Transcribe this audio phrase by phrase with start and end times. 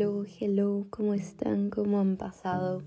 [0.00, 1.68] Hello, hello, ¿cómo están?
[1.68, 2.80] ¿Cómo han pasado?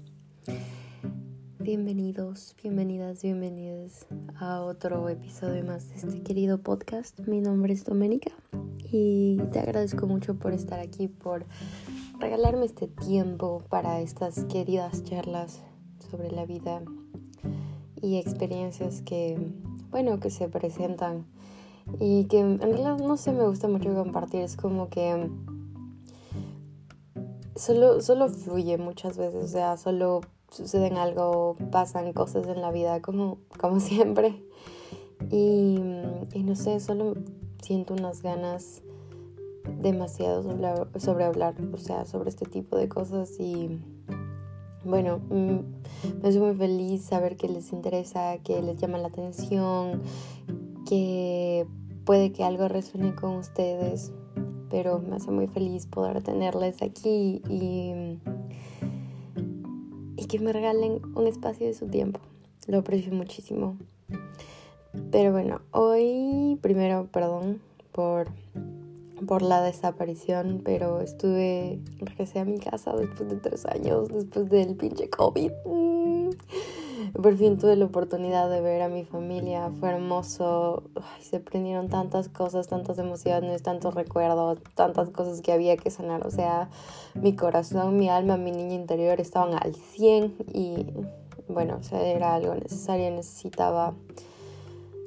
[1.59, 4.07] Bienvenidos, bienvenidas, bienvenidas
[4.39, 7.19] a otro episodio más de este querido podcast.
[7.27, 8.31] Mi nombre es Doménica
[8.91, 11.45] y te agradezco mucho por estar aquí, por
[12.17, 15.61] regalarme este tiempo para estas queridas charlas
[16.09, 16.81] sobre la vida
[18.01, 19.37] y experiencias que,
[19.91, 21.27] bueno, que se presentan
[21.99, 24.41] y que en realidad no sé, me gusta mucho compartir.
[24.41, 25.29] Es como que
[27.55, 33.01] solo, solo fluye muchas veces, o sea, solo suceden algo, pasan cosas en la vida
[33.01, 34.43] como, como siempre.
[35.31, 35.79] Y,
[36.43, 37.15] no sé, solo
[37.61, 38.81] siento unas ganas
[39.81, 43.79] demasiado sobre, sobre, hablar, o sea, sobre este tipo de cosas y
[44.83, 45.59] bueno, mm,
[46.21, 50.01] me hace muy feliz saber que les interesa, que les llama la atención,
[50.85, 51.65] que
[52.03, 54.11] puede que algo resuene con ustedes
[54.73, 57.93] pero me hace muy feliz poder tenerles aquí y,
[60.17, 62.19] y que me regalen un espacio de su tiempo.
[62.65, 63.77] Lo aprecio muchísimo.
[65.11, 68.29] Pero bueno, hoy primero, perdón por,
[69.27, 74.75] por la desaparición, pero estuve, regresé a mi casa después de tres años, después del
[74.75, 75.51] pinche COVID.
[77.21, 80.83] Por fin tuve la oportunidad de ver a mi familia, fue hermoso,
[81.21, 86.31] se prendieron tantas cosas, tantas emociones, tantos recuerdos, tantas cosas que había que sanar, o
[86.31, 86.69] sea,
[87.15, 90.85] mi corazón, mi alma, mi niña interior estaban al 100 y
[91.47, 93.93] bueno, o era algo necesario, necesitaba,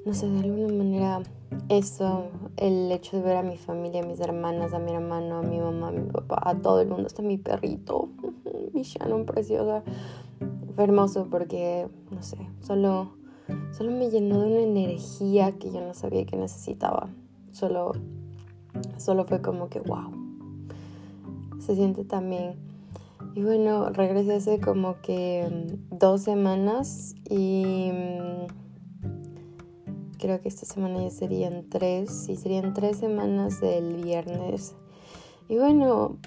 [0.04, 1.22] no sé, de alguna manera
[1.68, 5.42] eso, el hecho de ver a mi familia, a mis hermanas, a mi hermano, a
[5.42, 8.08] mi mamá, a mi papá, a todo el mundo, hasta mi perrito,
[8.72, 9.82] mi Shannon preciosa
[10.76, 13.16] fue hermoso porque, no sé, solo,
[13.72, 17.08] solo me llenó de una energía que yo no sabía que necesitaba.
[17.50, 17.92] Solo,
[18.98, 20.12] solo fue como que, wow.
[21.60, 22.56] Se siente también.
[23.34, 28.46] Y bueno, regresé hace como que mm, dos semanas y mm,
[30.18, 32.28] creo que esta semana ya serían tres.
[32.28, 34.74] Y serían tres semanas del viernes.
[35.48, 36.18] Y bueno,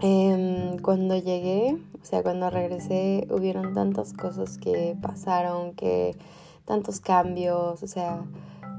[0.00, 6.16] em, cuando llegué o sea, cuando regresé hubieron tantas cosas que pasaron, que
[6.64, 8.24] tantos cambios, o sea,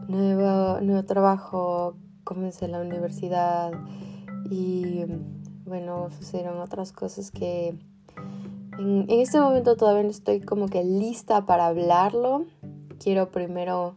[0.09, 1.95] nuevo, nuevo trabajo,
[2.25, 3.72] comencé la universidad
[4.50, 5.06] y
[5.66, 7.69] bueno, sucedieron otras cosas que
[8.78, 12.45] en, en este momento todavía no estoy como que lista para hablarlo.
[13.00, 13.95] Quiero primero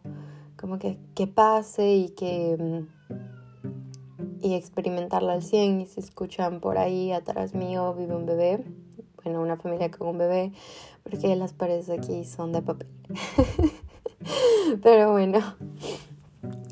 [0.56, 2.87] como que, que pase y que
[4.41, 8.64] y experimentarlo al 100 y si escuchan por ahí atrás mío vive un bebé
[9.26, 10.53] bueno, una familia con un bebé,
[11.03, 12.87] porque las paredes aquí son de papel.
[14.84, 15.41] Pero bueno.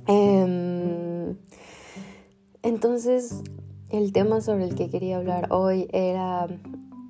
[0.07, 1.37] Em,
[2.63, 3.43] entonces,
[3.91, 6.47] el tema sobre el que quería hablar hoy era,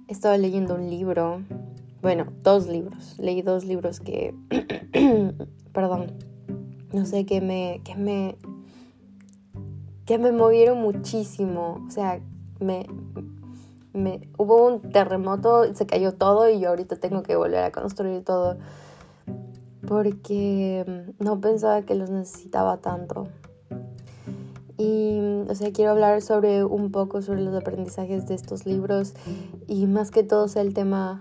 [0.09, 1.43] estaba leyendo un libro,
[2.01, 4.35] bueno, dos libros, leí dos libros que,
[5.75, 6.15] perdón,
[6.95, 8.37] no sé, me, que me,
[10.07, 12.23] que me movieron muchísimo, o sea,
[12.61, 12.87] me,
[14.37, 18.59] hubo un terremoto, se cayó todo y yo ahorita tengo que volver a construir todo
[19.87, 23.29] porque mm, no pensaba que los necesitaba tanto.
[24.77, 29.15] Y, mm, o sea, quiero hablar sobre un poco sobre los aprendizajes de estos libros
[29.67, 31.21] y más que todo sea el tema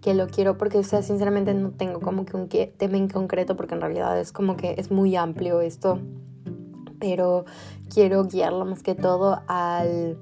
[0.00, 3.56] que lo quiero porque, o sea, sinceramente no tengo como que un tema en concreto
[3.56, 5.98] porque en realidad es como que es muy amplio esto,
[6.98, 7.44] pero
[7.92, 10.18] quiero guiarlo más que todo al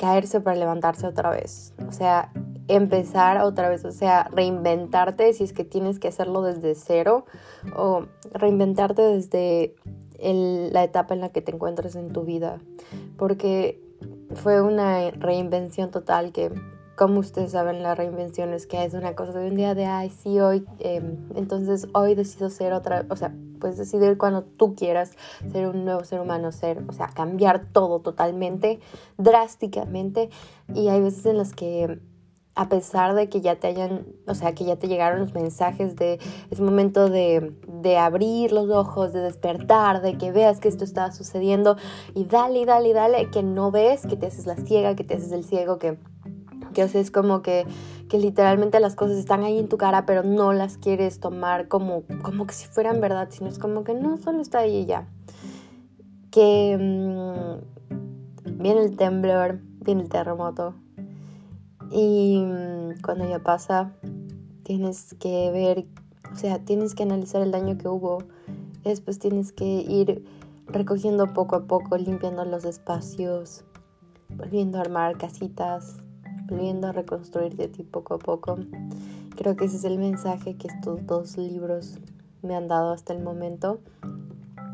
[0.00, 1.74] caerse para levantarse otra vez.
[1.86, 2.32] O sea,
[2.68, 7.26] empezar otra vez, o sea, reinventarte si es que tienes que hacerlo desde cero
[7.76, 9.74] o reinventarte desde
[10.18, 12.60] la etapa en la que te encuentres en tu vida.
[13.18, 13.82] Porque
[14.34, 16.50] fue una reinvención total que,
[17.00, 20.10] como ustedes saben, la reinvención es que es una cosa de un día de, ay,
[20.10, 25.12] sí, hoy, em, entonces hoy decido ser otra, o sea, puedes decidir cuando tú quieras
[25.50, 28.80] ser un nuevo ser humano, ser, o sea, cambiar todo totalmente,
[29.16, 30.28] drásticamente.
[30.74, 32.00] Y hay veces en las que
[32.54, 35.96] a pesar de que ya te hayan, o sea, que ya te llegaron los mensajes
[35.96, 36.18] de
[36.50, 41.12] es momento de, de, abrir los ojos, de despertar, de que veas que esto está
[41.12, 41.78] sucediendo
[42.14, 45.32] y dale, dale, dale, que no ves, que te haces la ciega, que te haces
[45.32, 45.96] el ciego, que,
[46.72, 47.66] que es como que
[48.10, 52.02] que literalmente las cosas están ahí en tu cara, pero no las quieres tomar como,
[52.22, 55.06] como que si fueran verdad, sino es como que no, solo está ahí y ya.
[56.32, 60.74] Que mm, viene el temblor, viene el terremoto,
[61.92, 63.92] y mm, cuando ya pasa,
[64.64, 65.86] tienes que ver,
[66.32, 68.24] o sea, tienes que analizar el daño que hubo,
[68.82, 70.24] después tienes que ir
[70.66, 73.64] recogiendo poco a poco, limpiando los espacios
[74.30, 75.96] volviendo a armar casitas,
[76.50, 78.58] volviendo a reconstruirte ti poco a poco.
[79.36, 81.98] Creo que ese es el mensaje que estos dos libros
[82.42, 83.80] me han dado hasta el momento.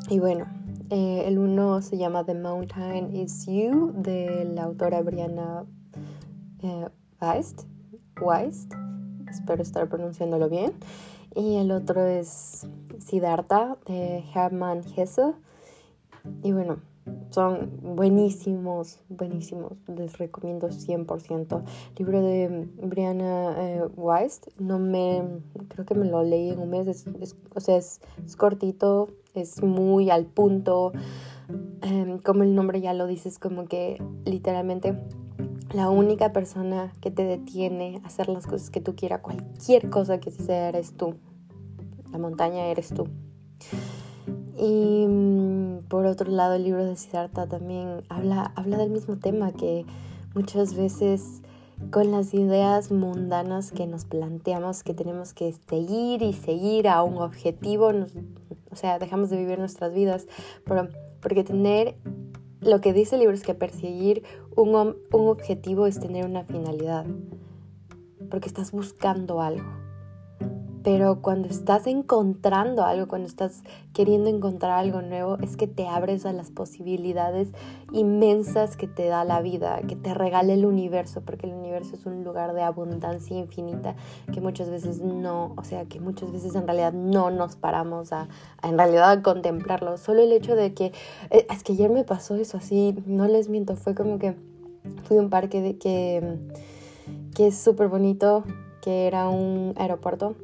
[0.08, 0.46] Y bueno,
[0.90, 5.64] eh, el uno se llama The Mountain Is You de la autora Brianna
[6.62, 6.88] eh,
[7.20, 7.62] Weist.
[8.20, 8.73] Weist.
[9.28, 10.73] Espero estar pronunciándolo bien.
[11.34, 12.67] Y el otro es
[12.99, 15.34] Siddhartha de Hermann Hesse.
[16.43, 16.78] Y bueno,
[17.31, 19.73] son buenísimos, buenísimos.
[19.88, 21.62] Les recomiendo 100%.
[21.99, 24.49] Libro de Brianna eh, Weist.
[24.58, 25.23] No me.
[25.69, 27.06] Creo que me lo leí en un mes.
[27.55, 28.00] o sea, es,
[28.37, 30.93] cortito, es muy al punto.
[31.82, 34.99] Em, como el nombre ya lo dice, es como que literalmente
[35.73, 40.19] la única persona que te detiene a hacer las cosas que tú quieras, cualquier cosa
[40.20, 41.14] que sea, eres tú.
[42.11, 43.09] La montaña eres tú.
[44.58, 49.53] Y mm, por otro lado, el libro de Siddhartha también habla, habla del mismo tema
[49.53, 49.85] que
[50.35, 51.43] muchas veces
[51.91, 57.19] con las ideas mundanas que nos planteamos que tenemos que seguir y seguir a un
[57.19, 57.93] objetivo,
[58.70, 60.26] o sea, dejamos de vivir nuestras vidas,
[60.64, 60.88] pero,
[61.20, 61.97] porque tener,
[62.61, 64.23] lo que dice el libro es que perseguir
[64.55, 67.05] un, un objetivo es tener una finalidad,
[68.31, 69.70] porque estás buscando algo.
[70.87, 76.25] Pero cuando estás encontrando algo, cuando estás queriendo encontrar algo nuevo, es que te abres
[76.27, 77.49] a las posibilidades
[77.91, 82.06] inmensas que te da la vida, que te regala el universo, porque el universo es
[82.06, 83.97] un lugar de abundancia infinita
[84.33, 88.29] que muchas veces no, o sea, que muchas veces en realidad no nos paramos a,
[88.62, 89.97] en realidad a contemplarlo.
[89.97, 90.93] Solo el hecho de que,
[91.31, 94.37] eh, es que ayer me pasó eso así, no les miento, fue como que
[95.03, 96.38] fui a un parque de, que,
[97.35, 98.44] que es súper bonito,
[98.83, 100.37] que era un aeropuerto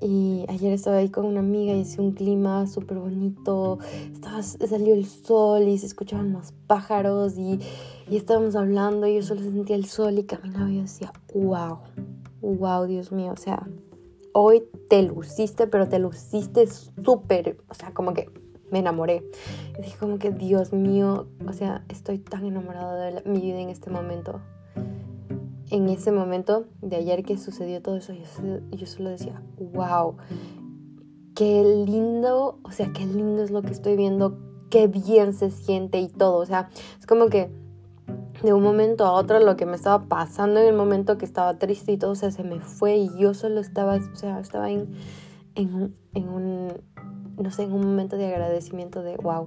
[0.00, 3.78] y ayer estaba ahí con una amiga y hacía un clima súper bonito.
[4.12, 7.60] Estaba, salió el sol y se escuchaban los pájaros y,
[8.08, 11.78] y, estábamos hablando y yo solo sentía el sol y caminaba y yo decía, wow,
[12.42, 13.32] wow, Dios mío.
[13.32, 13.66] O sea,
[14.32, 18.30] hoy te luciste, pero te luciste súper, o sea, como que
[18.70, 19.24] me enamoré.
[19.78, 23.70] Y dije como que, Dios mío, o sea, estoy tan enamorada de mi vida en
[23.70, 24.40] este momento
[25.70, 30.16] en ese momento de ayer que sucedió todo eso, yo, solo decía, wow,
[31.34, 34.38] qué lindo, o sea, qué lindo es lo que estoy viendo,
[34.70, 37.50] qué bien se siente y todo, o sea, es como que
[38.42, 41.58] de un momento a otro lo que me estaba pasando en el momento que estaba
[41.58, 44.70] triste y todo, o sea, se me fue y yo solo estaba, o sea, estaba
[44.70, 44.94] en,
[45.54, 46.72] en, un,
[47.38, 49.46] no sé, en un momento de agradecimiento de, wow,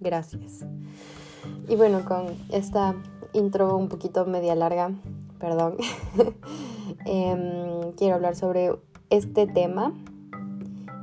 [0.00, 0.64] gracias.
[1.68, 2.94] Y bueno, con esta
[3.32, 4.92] intro un poquito media larga,
[5.38, 5.76] perdón,
[7.04, 8.72] em, quiero hablar sobre
[9.10, 9.92] este tema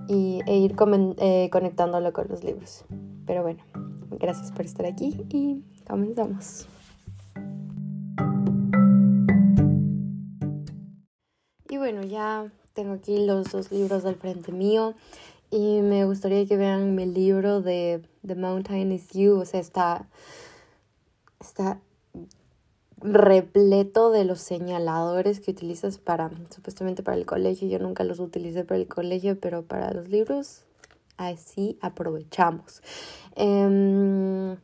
[0.07, 0.75] y, e ir
[1.17, 2.85] eh, conectándolo con los libros.
[3.25, 3.63] Pero bueno,
[4.11, 6.67] gracias por estar aquí y comenzamos.
[11.69, 14.93] Y bueno, ya tengo aquí los dos libros del frente mío
[15.49, 20.07] y me gustaría que vean mi libro de The Mountain is You, o sea, está,
[21.39, 21.79] está
[23.13, 27.67] repleto de los señaladores que utilizas para, supuestamente para el colegio.
[27.67, 30.63] Yo nunca los utilicé para el colegio, pero para los libros,
[31.17, 32.81] así aprovechamos.
[33.35, 34.57] Em,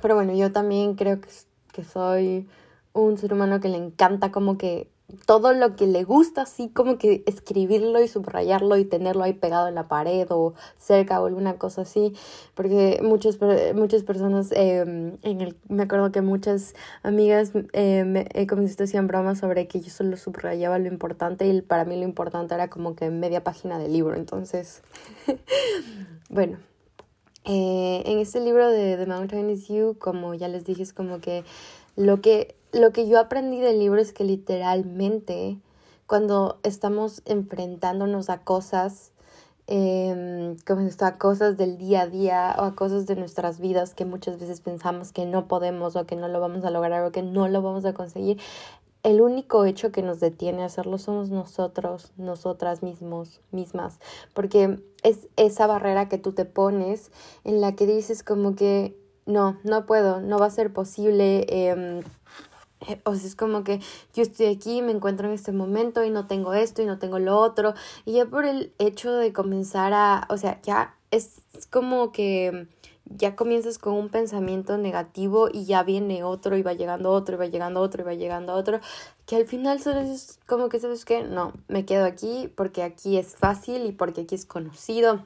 [0.00, 1.28] pero bueno, yo también creo que,
[1.72, 2.46] que soy
[2.92, 4.88] un ser humano que le encanta como que
[5.24, 9.68] todo lo que le gusta, así como que escribirlo y subrayarlo y tenerlo ahí pegado
[9.68, 12.12] en la pared o cerca o alguna cosa así,
[12.54, 13.38] porque muchas,
[13.74, 18.82] muchas personas, em, en el, me acuerdo que muchas amigas eh, me, eh, como si
[18.82, 22.68] hacían bromas sobre que yo solo subrayaba lo importante y para mí lo importante era
[22.68, 24.82] como que media página del libro, entonces,
[26.28, 26.58] bueno.
[27.48, 31.20] Eh, en este libro de The Mountain is You, como ya les dije, es como
[31.20, 31.44] que
[31.94, 35.58] lo que lo que yo aprendí del libro es que literalmente
[36.06, 39.12] cuando estamos enfrentándonos a cosas,
[39.66, 44.04] eh, como a cosas del día a día o a cosas de nuestras vidas que
[44.04, 47.22] muchas veces pensamos que no podemos o que no lo vamos a lograr o que
[47.22, 48.38] no lo vamos a conseguir,
[49.02, 53.98] el único hecho que nos detiene a hacerlo somos nosotros, nosotras mismos, mismas,
[54.34, 57.10] porque es esa barrera que tú te pones
[57.44, 61.46] en la que dices como que no, no puedo, no va a ser posible.
[61.48, 62.02] Eh,
[63.04, 63.80] o sea, es como que
[64.14, 67.18] yo estoy aquí, me encuentro en este momento y no tengo esto y no tengo
[67.18, 67.74] lo otro.
[68.04, 71.40] Y ya por el hecho de comenzar a, o sea, ya es
[71.70, 72.68] como que
[73.08, 77.38] ya comienzas con un pensamiento negativo y ya viene otro y va llegando otro y
[77.38, 78.80] va llegando otro y va llegando otro,
[79.26, 83.16] que al final solo es como que sabes que no, me quedo aquí porque aquí
[83.16, 85.24] es fácil y porque aquí es conocido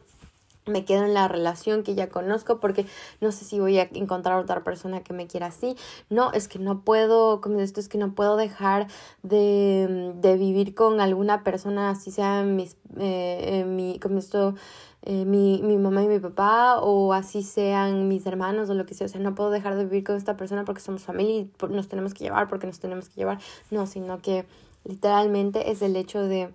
[0.66, 2.86] me quedo en la relación que ya conozco porque
[3.20, 5.76] no sé si voy a encontrar otra persona que me quiera así.
[6.08, 8.86] No, es que no puedo, como esto es que no puedo dejar
[9.22, 14.54] de, de vivir con alguna persona, así sea mis, eh, mi, como esto,
[15.02, 18.94] eh, mi, mi mamá y mi papá o así sean mis hermanos o lo que
[18.94, 19.06] sea.
[19.06, 21.88] O sea, no puedo dejar de vivir con esta persona porque somos familia y nos
[21.88, 23.38] tenemos que llevar, porque nos tenemos que llevar.
[23.70, 24.44] No, sino que
[24.84, 26.52] literalmente es el hecho de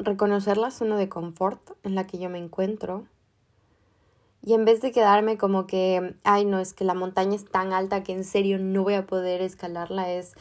[0.00, 3.06] reconocer la zona de confort en la que yo me encuentro.
[4.42, 7.72] Y en vez de quedarme como que, ay, no, es que la montaña es tan
[7.72, 10.34] alta que en serio no voy a poder escalarla, es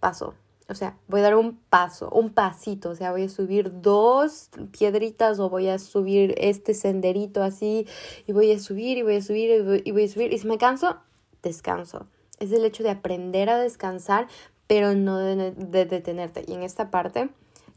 [0.00, 0.34] paso.
[0.68, 2.90] O sea, voy a dar un paso, un pasito.
[2.90, 7.86] O sea, voy a subir dos piedritas o voy a subir este senderito así
[8.26, 10.32] y voy a subir y voy a subir y voy, a subir.
[10.32, 10.96] Y si me canso,
[11.42, 12.06] descanso.
[12.40, 14.26] Es el hecho de aprender a descansar,
[14.66, 16.44] pero no de detenerte.
[16.48, 17.28] Y en esta parte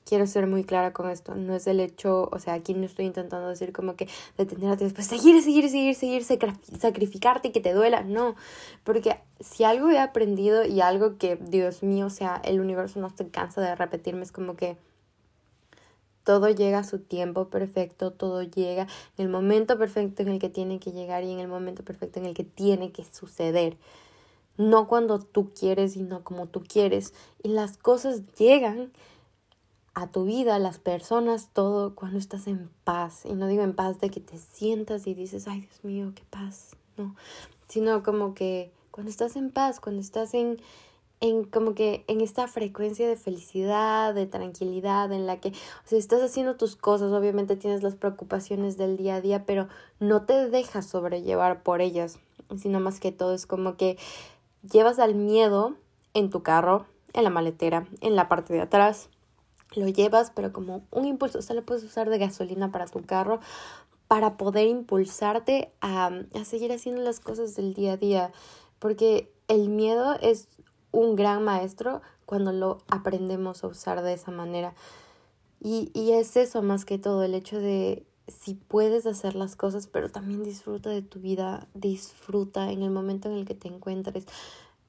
[0.07, 1.35] quiero ser muy clara con esto.
[1.35, 5.05] No es el hecho, o sea, aquí no estoy intentando decir como que detenerte después,
[5.05, 6.23] seguir, seguir, seguir, seguir,
[6.79, 8.01] sacrificarte y que te duela.
[8.01, 8.35] No,
[8.83, 13.09] porque si algo he aprendido y algo que, Dios mío, o sea, el universo no
[13.09, 14.77] se cansa de repetirme, es como que
[16.23, 18.87] todo llega a su tiempo perfecto, todo llega
[19.17, 22.19] en el momento perfecto en el que tiene que llegar y en el momento perfecto
[22.19, 23.77] en el que tiene que suceder.
[24.57, 27.13] No cuando tú quieres y no como tú quieres.
[27.43, 28.91] Y las cosas llegan
[29.98, 33.25] a tu vida, las personas, todo cuando estás en paz.
[33.25, 36.22] Y no digo en paz de que te sientas y dices, ay Dios mío, qué
[36.30, 36.75] paz.
[36.98, 37.16] No,
[37.68, 40.62] sino como que cuando estás en paz, cuando estás en,
[41.20, 45.98] en como que en esta frecuencia de felicidad, de tranquilidad, en la que, o sea,
[45.98, 49.68] estás haciendo tus cosas, obviamente tienes las preocupaciones del día a día, pero
[50.00, 52.20] no te dejas sobrellevar por ellas,
[52.56, 53.98] sino más que todo es como que
[54.62, 55.75] llevas al miedo
[56.13, 59.10] en tu carro, en la maletera, en la parte de atrás,
[59.75, 63.01] lo llevas, pero como un impulso, o sea, lo puedes usar de gasolina para tu
[63.03, 63.39] carro
[64.07, 68.31] para poder impulsarte a, a seguir haciendo las cosas del día a día,
[68.79, 70.47] porque el miedo es
[70.91, 74.74] un gran maestro cuando lo aprendemos a usar de esa manera.
[75.59, 79.88] Y, y es eso más que todo, el hecho de si puedes hacer las cosas,
[79.88, 84.25] pero también disfruta de tu vida, disfruta en el momento en el que te encuentres.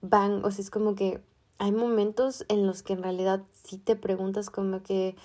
[0.00, 1.22] Van, o sea, es como que
[1.58, 5.16] hay momentos en los que en realidad sí te preguntas como que,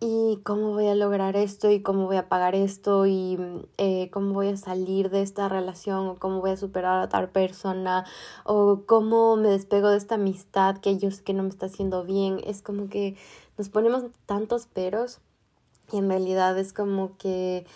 [0.00, 1.70] ¿y cómo voy a lograr esto?
[1.70, 3.06] ¿Y cómo voy a pagar esto?
[3.06, 3.38] ¿Y
[3.78, 6.06] eh, cómo voy a salir de esta relación?
[6.08, 8.04] ¿O cómo voy a superar a tal persona?
[8.44, 12.04] ¿O cómo me despego de esta amistad que yo sé que no me está haciendo
[12.04, 12.40] bien?
[12.44, 13.16] Es como que
[13.58, 15.20] nos ponemos tantos peros
[15.92, 17.66] y en realidad es como que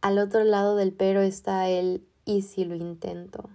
[0.00, 3.50] al otro lado del pero está el ¿y si lo intento?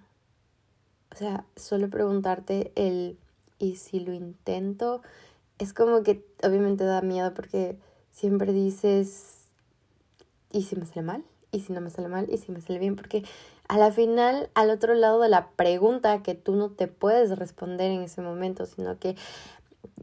[1.16, 3.18] O sea, solo preguntarte el
[3.58, 5.02] ¿y si lo intento?
[5.60, 7.78] Es como que obviamente da miedo porque
[8.12, 9.46] siempre dices
[10.52, 11.24] ¿y si me sale mal?
[11.54, 12.28] ¿Y si no me sale mal?
[12.30, 12.98] ¿Y si me sale bien?
[12.98, 13.24] Porque
[13.70, 17.92] a la final, al otro lado de la pregunta que tú no te puedes responder
[17.92, 19.16] en ese momento, sino que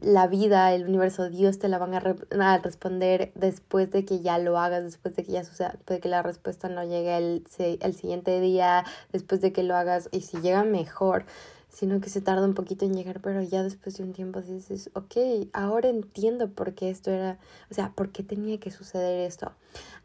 [0.01, 4.57] la vida, el universo, Dios te la van a, responder después de que ya lo
[4.57, 7.93] hagas, después de que ya suceda, después de que la respuesta no llegue el, el
[7.93, 11.25] siguiente día, después de que lo hagas, y si llega mejor,
[11.73, 14.91] sino que se tarda un poquito en llegar, pero ya después de un tiempo dices,
[14.93, 17.39] ok, ahora entiendo por qué esto era,
[17.71, 19.53] o sea, por qué tenía que suceder esto.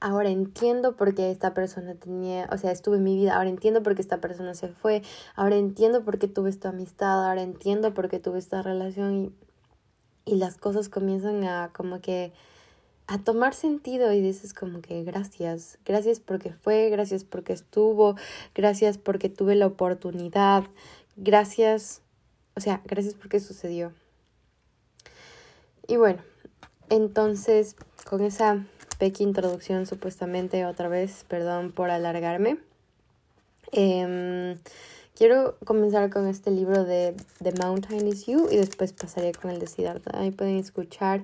[0.00, 3.82] Ahora entiendo por qué esta persona tenía, o sea, estuvo en mi vida, ahora entiendo
[3.82, 5.02] por qué esta persona se fue,
[5.36, 9.32] ahora entiendo por qué tuve esta amistad, ahora entiendo por qué tuve esta relación y
[10.28, 12.32] y las cosas comienzan a como que
[13.06, 18.16] a tomar sentido y dices como que gracias, gracias porque fue, gracias porque estuvo,
[18.54, 20.64] gracias porque tuve la oportunidad,
[21.16, 22.02] gracias,
[22.54, 23.92] o sea, gracias porque sucedió.
[25.86, 26.22] Y bueno,
[26.90, 28.66] entonces con esa
[28.98, 32.58] pequeña introducción supuestamente otra vez, perdón por alargarme.
[33.72, 34.58] Eh,
[35.18, 39.58] Quiero comenzar con este libro de The Mountain is You y después pasaré con el
[39.58, 40.16] de Siddhartha.
[40.16, 41.22] Ahí pueden escuchar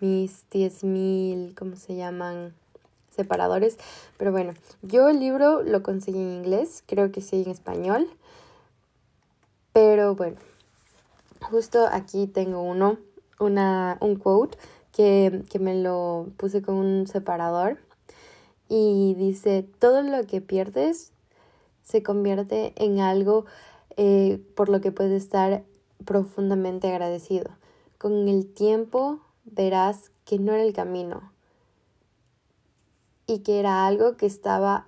[0.00, 2.52] mis 10.000, ¿cómo se llaman?
[3.10, 3.78] Separadores.
[4.16, 8.08] Pero bueno, yo el libro lo conseguí en inglés, creo que sí en español.
[9.72, 10.38] Pero bueno,
[11.40, 12.98] justo aquí tengo uno,
[13.38, 14.58] una, un quote
[14.90, 17.78] que, que me lo puse con un separador.
[18.68, 21.12] Y dice, todo lo que pierdes
[21.88, 23.46] se convierte en algo
[23.96, 25.64] eh, por lo que puedes estar
[26.04, 27.50] profundamente agradecido.
[27.96, 31.32] Con el tiempo verás que no era el camino
[33.26, 34.86] y que era algo que estaba,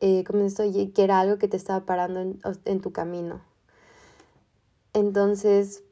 [0.00, 2.20] eh, que era algo que te estaba parando
[2.64, 3.42] en tu camino.
[4.92, 5.82] Entonces,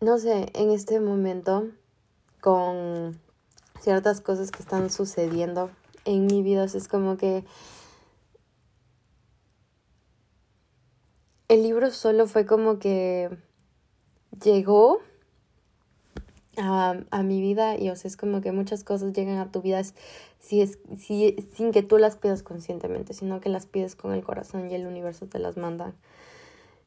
[0.00, 1.68] no sé, en este momento,
[2.40, 3.18] con
[3.80, 5.70] ciertas cosas que están sucediendo
[6.04, 6.64] en mi vida.
[6.64, 7.44] es como que
[11.50, 13.28] el libro solo fue como que
[14.44, 15.00] llegó
[16.56, 19.60] a, a, mi vida y o sea, es como que muchas cosas llegan a tu
[19.60, 19.82] vida
[20.38, 24.22] si es, si, sin que tú las pidas conscientemente, sino que las pides con el
[24.22, 25.92] corazón y el universo te las manda.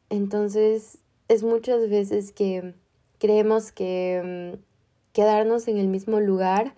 [0.09, 2.73] Entonces, es muchas veces que
[3.19, 4.63] creemos que mm,
[5.11, 6.73] quedarnos en el mismo lugar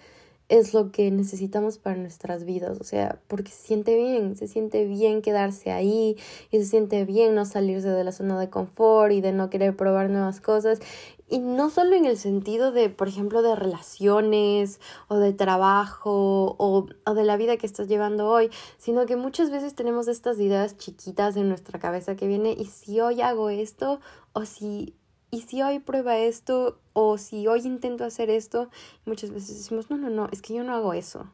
[0.48, 4.86] es lo que necesitamos para nuestras vidas, o sea, porque se siente bien, se siente
[4.86, 6.18] bien quedarse ahí
[6.52, 9.76] y se siente bien no salirse de la zona de confort y de no querer
[9.76, 10.80] probar nuevas cosas.
[11.28, 16.86] Y no solo en el sentido de, por ejemplo, de relaciones o de trabajo o,
[17.06, 20.78] o de la vida que estás llevando hoy, sino que muchas veces tenemos estas ideas
[20.78, 24.00] chiquitas en nuestra cabeza que viene y si hoy hago esto
[24.34, 24.94] o si
[25.36, 28.70] y si hoy prueba esto o si hoy intento hacer esto,
[29.06, 31.30] muchas veces decimos, no, no, no, es que yo no hago eso.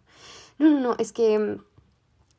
[0.57, 1.59] No, no, no, es que,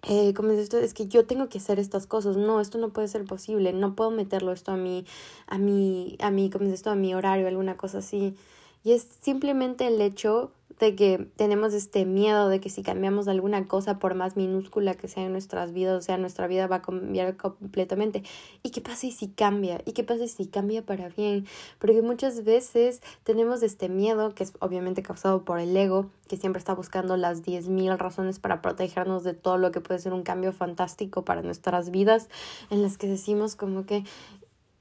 [0.02, 2.36] eh, como esto, es que yo tengo que hacer estas cosas.
[2.36, 3.72] No, esto no puede ser posible.
[3.72, 5.06] No puedo meterlo esto a mi,
[5.46, 8.34] a mi, a mi, como esto, a mi horario, alguna cosa así.
[8.84, 13.68] Y es simplemente el hecho de que tenemos este miedo de que si cambiamos alguna
[13.68, 16.82] cosa por más minúscula que sea en nuestras vidas, o sea, nuestra vida va a
[16.82, 18.24] cambiar completamente.
[18.64, 19.80] ¿Y qué pasa si cambia?
[19.84, 21.46] ¿Y qué pasa si cambia para bien?
[21.78, 26.58] Porque muchas veces tenemos este miedo, que es obviamente causado por el ego, que siempre
[26.58, 30.52] está buscando las 10.000 razones para protegernos de todo lo que puede ser un cambio
[30.52, 32.28] fantástico para nuestras vidas,
[32.70, 34.02] en las que decimos como que,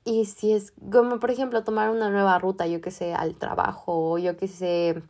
[0.03, 4.12] y si es como por ejemplo tomar una nueva ruta, yo que sé, al trabajo,
[4.12, 5.03] o yo que sé,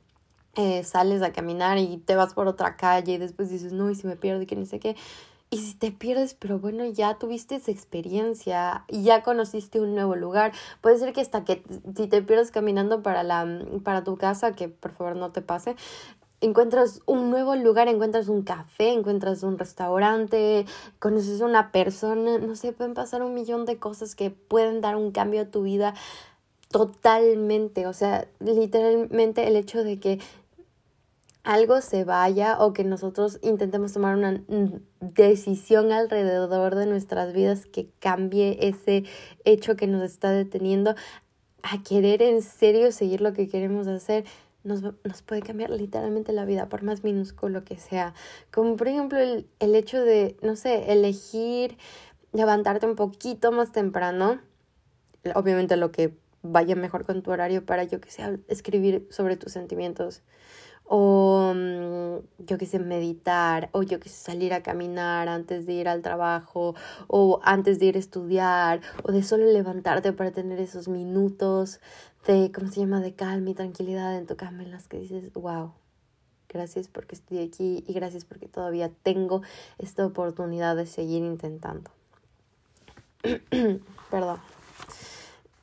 [0.55, 3.95] eh, sales a caminar y te vas por otra calle y después dices, no, y
[3.95, 4.95] si me pierdo que ni sé qué.
[5.49, 10.53] Y si te pierdes, pero bueno, ya tuviste esa experiencia, ya conociste un nuevo lugar.
[10.79, 11.63] Puede ser que hasta que
[11.95, 13.45] si te pierdes caminando para la
[13.83, 15.75] para tu casa, que por favor no te pase,
[16.41, 20.65] encuentras un nuevo lugar, encuentras un café, encuentras un restaurante,
[20.99, 24.95] conoces a una persona, no sé, pueden pasar un millón de cosas que pueden dar
[24.95, 25.93] un cambio a tu vida
[26.69, 30.19] totalmente, o sea, literalmente el hecho de que
[31.43, 34.41] algo se vaya o que nosotros intentemos tomar una
[34.99, 39.05] decisión alrededor de nuestras vidas que cambie ese
[39.43, 40.95] hecho que nos está deteniendo
[41.63, 44.25] a querer en serio seguir lo que queremos hacer,
[44.63, 48.13] nos, nos puede cambiar literalmente la vida, por más minúsculo que sea.
[48.51, 51.77] Como por ejemplo el, el hecho de, no sé, elegir
[52.33, 54.39] levantarte un poquito más temprano,
[55.35, 59.51] obviamente lo que vaya mejor con tu horario para, yo que sé, escribir sobre tus
[59.51, 60.23] sentimientos
[60.93, 65.71] o mm, yo qué sé, meditar, o yo qué sé, salir a caminar antes de
[65.71, 66.75] ir al trabajo,
[67.07, 71.79] o antes de ir a estudiar, o de solo levantarte para tener esos minutos
[72.27, 75.73] de, ¿cómo se llama?, de calma y tranquilidad en tu en las que dices, wow,
[76.49, 79.41] gracias porque estoy aquí y gracias porque todavía tengo
[79.77, 81.91] esta oportunidad de seguir intentando.
[84.11, 84.39] Perdón.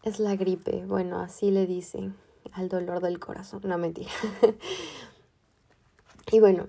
[0.03, 2.15] Es la gripe, bueno, así le dicen
[2.53, 4.11] al dolor del corazón, no mentira.
[6.31, 6.69] Y bueno,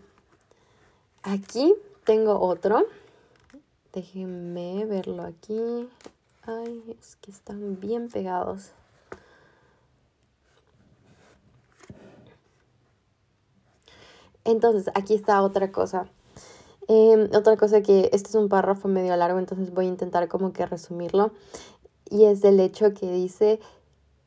[1.22, 1.76] aquí
[2.06, 2.86] tengo otro.
[3.92, 5.90] Déjenme verlo aquí.
[6.44, 8.72] Ay, es que están bien pegados.
[14.50, 16.08] Entonces, aquí está otra cosa.
[16.88, 20.54] Em, otra cosa que este es un párrafo medio largo, entonces voy a intentar como
[20.54, 21.32] que resumirlo.
[22.10, 23.60] Y es del hecho que dice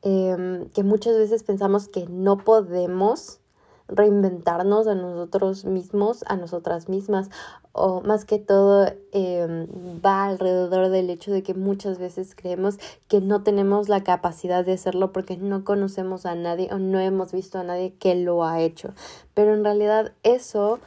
[0.01, 3.39] em, que muchas veces pensamos que no podemos
[3.87, 7.29] reinventarnos a nosotros mismos, a nosotras mismas,
[7.73, 9.67] o más que todo em,
[10.03, 14.73] va alrededor del hecho de que muchas veces creemos que no tenemos la capacidad de
[14.73, 18.61] hacerlo porque no conocemos a nadie o no hemos visto a nadie que lo ha
[18.61, 18.93] hecho.
[19.33, 20.79] Pero en realidad eso,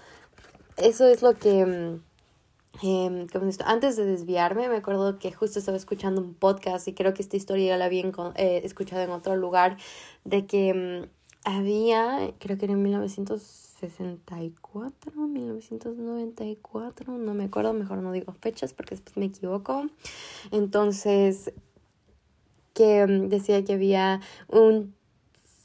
[0.76, 2.00] eso es lo que...
[2.82, 3.26] Em,
[3.64, 7.37] antes de desviarme, me acuerdo que justo estaba escuchando un podcast y creo que esta
[7.37, 8.02] historia ya la había
[8.35, 9.78] eh, escuchado en otro lugar,
[10.24, 11.09] de que
[11.46, 18.96] había, creo que era en 1964, 1994, no me acuerdo, mejor no digo fechas porque
[18.96, 19.87] después me equivoco.
[20.50, 21.52] Entonces,
[22.74, 24.96] que mm, decía que había un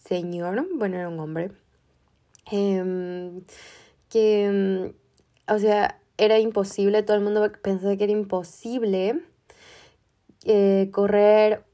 [0.05, 1.51] señor, bueno, era un hombre,
[2.51, 3.41] em,
[4.09, 4.89] que, mm,
[5.51, 9.23] o sea, era imposible, todo el mundo pensaba que era imposible
[10.45, 11.65] eh, correr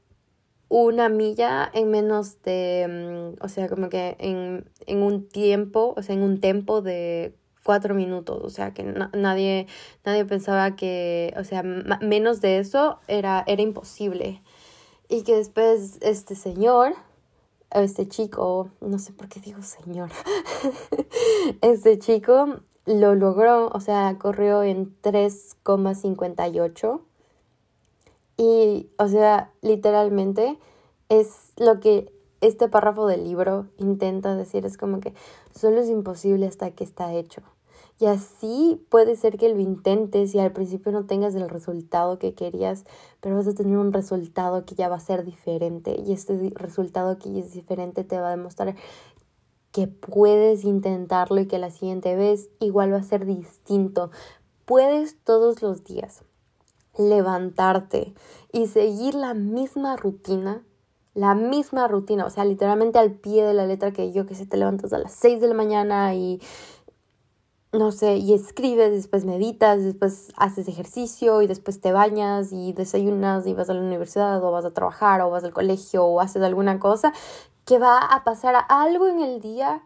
[0.68, 6.02] una milla en menos de, mm, o sea, como que en, en un tiempo, o
[6.02, 9.66] sea, en un tiempo de cuatro minutos, o sea, que nadie,
[10.04, 14.40] nadie pensaba que, o sea, menos de eso era, era imposible.
[15.08, 16.94] Y que después este señor
[17.70, 20.08] este chico, no sé por qué digo señor,
[21.60, 27.02] este chico lo logró, o sea, corrió en 3,58.
[28.38, 30.58] Y, o sea, literalmente
[31.08, 35.12] es lo que este párrafo del libro intenta decir, es como que
[35.52, 37.42] solo es imposible hasta que está hecho.
[38.00, 42.34] Y así puede ser que lo intentes y al principio no tengas el resultado que
[42.34, 42.84] querías,
[43.20, 46.00] pero vas a tener un resultado que ya va a ser diferente.
[46.06, 48.76] Y este resultado que es diferente te va a demostrar
[49.72, 54.12] que puedes intentarlo y que la siguiente vez igual va a ser distinto.
[54.64, 56.22] Puedes todos los días
[56.98, 58.14] levantarte
[58.52, 60.62] y seguir la misma rutina
[61.18, 64.46] la misma rutina, o sea, literalmente al pie de la letra que yo que sé,
[64.46, 66.40] te levantas a las 6 de la mañana y
[67.72, 73.46] no sé, y escribes, después meditas, después haces ejercicio y después te bañas y desayunas
[73.46, 76.42] y vas a la universidad o vas a trabajar o vas al colegio o haces
[76.42, 77.12] alguna cosa,
[77.64, 79.82] que va a pasar algo en el día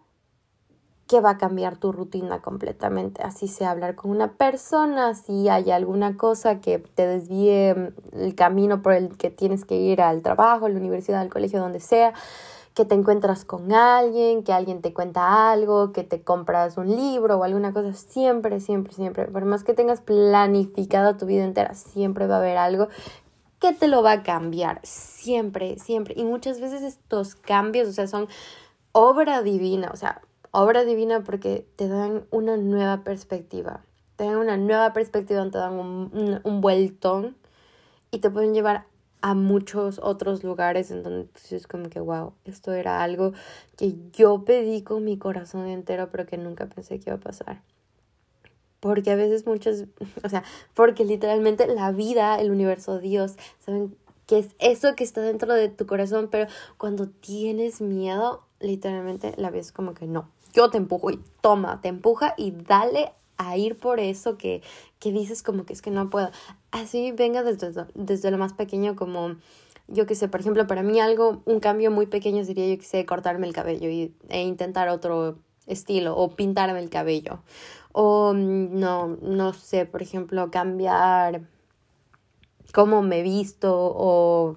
[1.12, 3.22] que va a cambiar tu rutina completamente.
[3.22, 8.81] Así sea hablar con una persona, si hay alguna cosa que te desvíe el camino
[8.81, 12.14] por el que tienes que ir al trabajo, a la universidad, al colegio, donde sea
[12.72, 17.37] que te encuentras con alguien, que alguien te cuenta algo, que te compras un libro
[17.37, 22.27] o alguna cosa, siempre, siempre, siempre, por más que tengas planificado tu vida entera, siempre
[22.27, 22.88] va a haber algo
[23.61, 26.14] que te lo va a cambiar, siempre, siempre.
[26.16, 28.29] Y muchas veces estos cambios, o sea, son
[28.92, 33.84] obra divina, o sea, obra divina porque te dan una nueva perspectiva,
[34.16, 37.36] te dan una nueva perspectiva, te dan un, un, un vueltón
[38.10, 38.86] y te pueden llevar
[39.22, 43.32] a muchos otros lugares en donde pues, es como que, wow, esto era algo
[43.76, 47.62] que yo pedí con mi corazón entero, pero que nunca pensé que iba a pasar.
[48.80, 49.86] Porque a veces muchas,
[50.24, 50.42] o sea,
[50.74, 55.68] porque literalmente la vida, el universo, Dios, saben que es eso que está dentro de
[55.68, 61.10] tu corazón, pero cuando tienes miedo, literalmente la ves como que no, yo te empujo
[61.10, 64.62] y toma, te empuja y dale a ir por eso que,
[64.98, 66.30] que dices como que es que no puedo.
[66.70, 69.36] Así venga desde, desde lo más pequeño como
[69.88, 72.84] yo que sé, por ejemplo, para mí algo, un cambio muy pequeño sería, yo que
[72.84, 77.42] sé, cortarme el cabello y, e intentar otro estilo o pintarme el cabello.
[77.92, 81.42] O mm, no, no sé, por ejemplo, cambiar
[82.72, 84.56] cómo me visto o...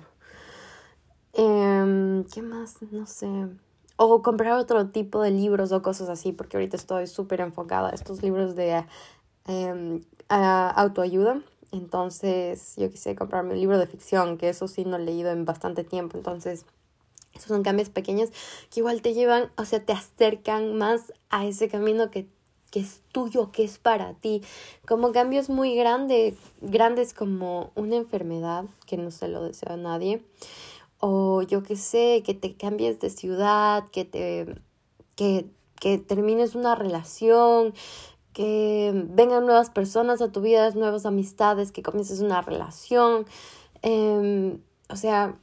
[1.34, 2.82] Eh, ¿Qué más?
[2.92, 3.28] No sé
[3.98, 7.94] o comprar otro tipo de libros o cosas así, porque ahorita estoy súper enfocada a
[7.94, 8.86] estos libros de
[9.48, 11.42] em, autoayuda.
[11.72, 15.46] Entonces, yo quise comprarme un libro de ficción, que eso sí no he leído en
[15.46, 16.18] bastante tiempo.
[16.18, 16.66] Entonces,
[17.34, 18.30] esos son cambios pequeños
[18.70, 22.28] que igual te llevan, o sea, te acercan más a ese camino que,
[22.72, 24.42] que es tuyo, que es para ti.
[24.88, 30.24] Como cambios muy grandes, grandes como una enfermedad, que no se lo deseo a nadie
[31.08, 34.56] o yo qué sé, que te cambies de ciudad, que te
[35.16, 35.46] que,
[35.80, 37.76] que termines una relación,
[38.34, 43.28] que vengan nuevas personas a tu vida, nuevas amistades, que comiences una relación.
[43.84, 44.58] Eh,
[44.90, 45.38] o sea,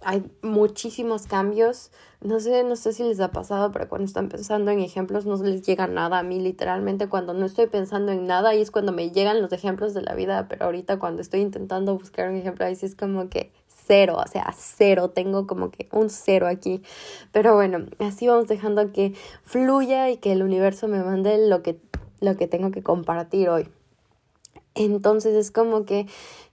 [0.00, 1.90] hay muchísimos cambios.
[2.22, 5.36] No sé, no sé si les ha pasado, pero cuando están pensando en ejemplos no
[5.42, 8.92] les llega nada a mí, literalmente cuando no estoy pensando en nada y es cuando
[8.92, 12.64] me llegan los ejemplos de la vida, pero ahorita cuando estoy intentando buscar un ejemplo
[12.64, 13.52] ahí sí es como que
[13.92, 16.82] cero, o sea, cero, tengo como que un cero aquí.
[17.30, 21.78] Pero bueno, así vamos dejando que fluya y que el universo me mande lo que,
[22.20, 23.68] lo que tengo que compartir hoy.
[24.74, 26.06] Entonces es como que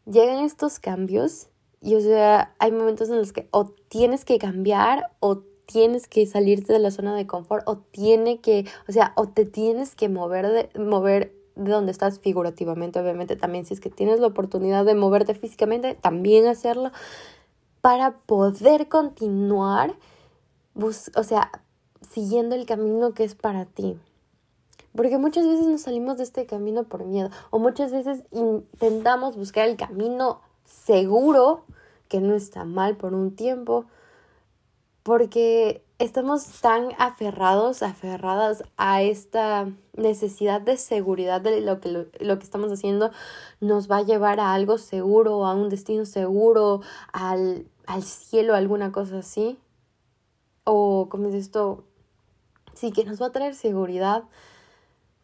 [0.05, 1.47] llegan estos cambios
[1.81, 6.25] y o sea, hay momentos en los que o tienes que cambiar o tienes que
[6.25, 10.09] salirte de la zona de confort o tiene que, o sea, o te tienes que
[10.09, 14.85] mover de mover de donde estás figurativamente, obviamente también si es que tienes la oportunidad
[14.85, 16.91] de moverte físicamente, también hacerlo
[17.81, 19.95] para poder continuar,
[20.75, 21.51] o sea,
[22.11, 23.97] siguiendo el camino que es para ti.
[24.95, 29.67] Porque muchas veces nos salimos de este camino por miedo o muchas veces intentamos buscar
[29.67, 31.63] el camino seguro,
[32.07, 33.85] que no está mal por un tiempo,
[35.03, 42.43] porque estamos tan aferrados, aferradas a esta necesidad de seguridad de lo que, lo, que
[42.43, 43.11] estamos haciendo
[43.59, 46.81] nos va a llevar a algo seguro, a un destino seguro,
[47.11, 49.59] al, al cielo, alguna cosa así.
[50.63, 51.83] O como es esto,
[52.73, 54.23] sí que nos va a traer seguridad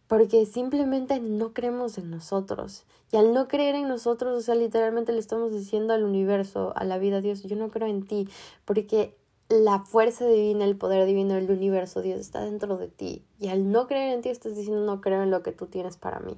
[0.08, 2.84] porque simplemente no creemos en nosotros.
[3.12, 6.84] Y al no creer en nosotros, o sea, literalmente le estamos diciendo al universo, a
[6.84, 8.28] la vida, Dios, yo no creo en ti,
[8.66, 9.16] porque
[9.50, 13.24] la fuerza divina, el poder divino del universo, Dios está dentro de ti.
[13.40, 15.98] Y al no creer en ti, estás diciendo no creo en lo que tú tienes
[15.98, 16.38] para mí.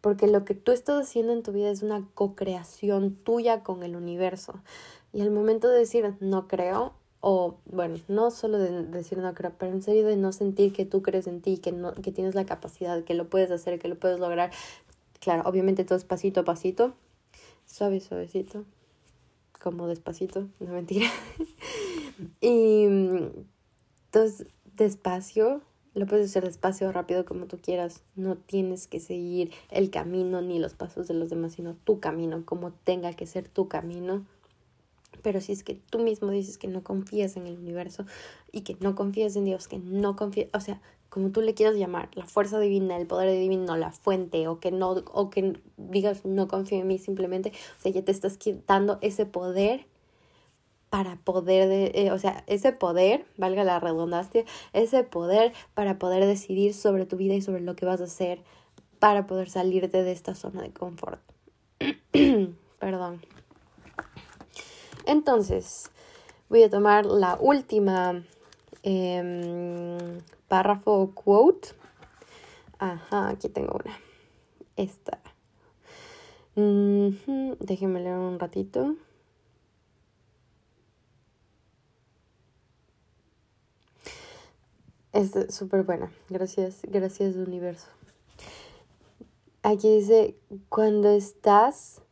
[0.00, 3.96] Porque lo que tú estás haciendo en tu vida es una co-creación tuya con el
[3.96, 4.54] universo.
[5.12, 9.52] Y al momento de decir no creo, o bueno, no solo de decir no creo,
[9.58, 12.34] pero en serio de no sentir que tú crees en ti, que, no, que tienes
[12.34, 14.50] la capacidad, que lo puedes hacer, que lo puedes lograr.
[15.20, 16.92] Claro, obviamente todo es pasito a pasito,
[17.64, 18.64] suave, suavecito,
[19.60, 21.10] como despacito, no mentira.
[22.40, 22.84] y
[24.06, 25.62] entonces, despacio,
[25.94, 28.02] lo puedes hacer despacio o rápido como tú quieras.
[28.14, 32.44] No tienes que seguir el camino ni los pasos de los demás, sino tu camino,
[32.44, 34.26] como tenga que ser tu camino.
[35.22, 38.04] Pero si es que tú mismo dices que no confías en el universo
[38.52, 41.76] y que no confías en Dios, que no confías, o sea, como tú le quieras
[41.76, 46.24] llamar, la fuerza divina, el poder divino, la fuente, o que no, o que digas
[46.24, 49.86] no confío en mí simplemente, o sea, ya te estás quitando ese poder
[50.90, 56.24] para poder, de, eh, o sea, ese poder, valga la redundancia, ese poder para poder
[56.24, 58.42] decidir sobre tu vida y sobre lo que vas a hacer
[58.98, 61.20] para poder salirte de esta zona de confort.
[62.78, 63.20] Perdón.
[65.06, 65.90] Entonces,
[66.48, 68.24] voy a tomar la última
[68.82, 71.68] eh, párrafo quote.
[72.78, 73.98] Ajá, aquí tengo una.
[74.76, 75.20] Esta.
[76.54, 78.96] Déjenme leer un ratito.
[85.12, 86.12] Es súper buena.
[86.28, 87.88] Gracias, gracias universo.
[89.62, 90.36] Aquí dice,
[90.68, 92.02] cuando estás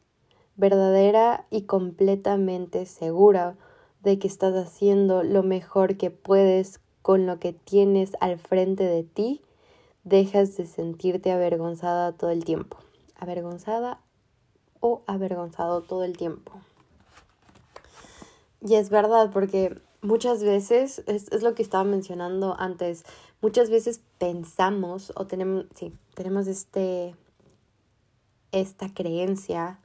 [0.56, 3.56] verdadera y completamente segura
[4.02, 9.02] de que estás haciendo lo mejor que puedes con lo que tienes al frente de
[9.02, 9.42] ti,
[10.04, 12.78] dejas de sentirte avergonzada todo el tiempo.
[13.14, 14.00] Avergonzada
[14.80, 16.52] o avergonzado todo el tiempo.
[18.62, 23.04] Y es verdad, porque muchas veces, es, lo que estaba mencionando antes,
[23.42, 27.14] muchas veces pensamos o tenemos, sí, tenemos este,
[28.50, 29.78] esta creencia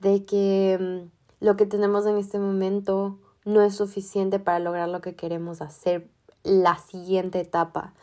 [0.00, 5.00] de que mm, lo que tenemos en este momento no es suficiente para lograr lo
[5.00, 6.08] que queremos hacer,
[6.42, 7.94] la siguiente etapa.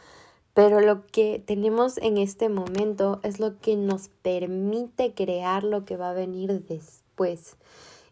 [0.56, 5.98] Pero lo que tenemos en este momento es lo que nos permite crear lo que
[5.98, 7.58] va a venir después.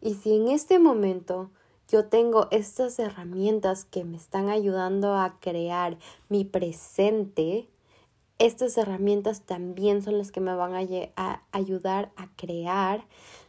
[0.01, 1.49] Y si en este momento
[1.87, 5.97] yo tengo estas herramientas que me están ayudando a crear
[6.29, 7.67] mi presente,
[8.39, 10.73] estas herramientas también son las que me van
[11.15, 13.05] a, ayudar a crear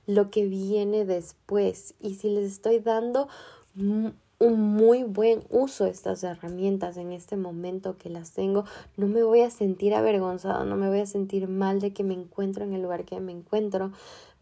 [0.06, 1.94] lo que viene después.
[1.98, 3.28] Y si les estoy dando
[3.74, 8.64] un muy buen uso estas herramientas en este momento que las tengo,
[8.96, 12.14] no me voy a sentir avergonzado, no me voy a sentir mal de que me
[12.14, 13.92] encuentro en el lugar que me encuentro,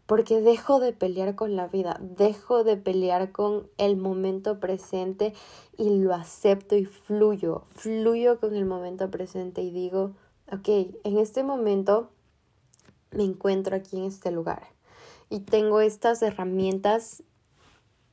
[0.07, 5.33] porque dejo de pelear con la vida, dejo de pelear con el momento presente
[5.77, 10.13] y lo acepto y fluyo, fluyo con el momento presente y digo,
[10.51, 10.67] ok,
[11.03, 12.09] en este momento
[13.11, 14.63] me encuentro aquí en este lugar
[15.29, 17.23] y tengo estas herramientas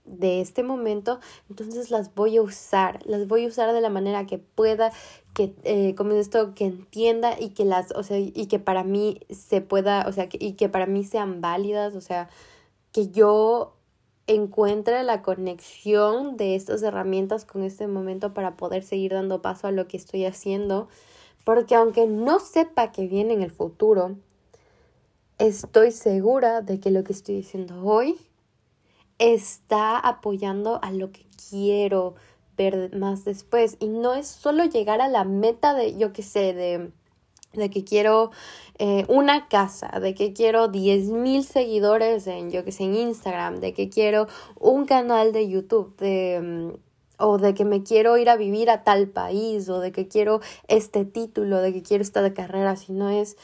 [0.09, 4.27] de este momento, entonces las voy a usar, las voy a usar de la manera
[4.27, 4.93] que pueda,
[5.35, 9.21] que eh, como esto, que entienda y que las, o sea, y que para mí
[9.31, 12.29] se pueda, o sea, que, y que para mí sean válidas, o sea,
[12.93, 13.75] que yo
[14.27, 19.73] encuentre la conexión de estas herramientas con este momento para poder seguir dando paso a
[19.73, 20.89] lo que estoy haciendo,
[21.45, 24.17] porque aunque no sepa que viene en el futuro,
[25.39, 28.19] estoy segura de que lo que estoy diciendo hoy
[29.19, 32.15] está apoyando a lo que quiero
[32.57, 33.77] ver más después.
[33.81, 36.91] Y no es solo llegar a la meta de, yo qué sé, de,
[37.53, 38.31] de que quiero
[38.79, 43.61] eh, una casa, de que quiero 10 mil seguidores en, yo que sé, en Instagram,
[43.61, 44.27] de que quiero
[44.59, 46.79] un canal de YouTube, de, mm,
[47.21, 50.41] o de que me quiero ir a vivir a tal país, o de que quiero
[50.69, 53.37] este título, de que quiero esta carrera, si no es...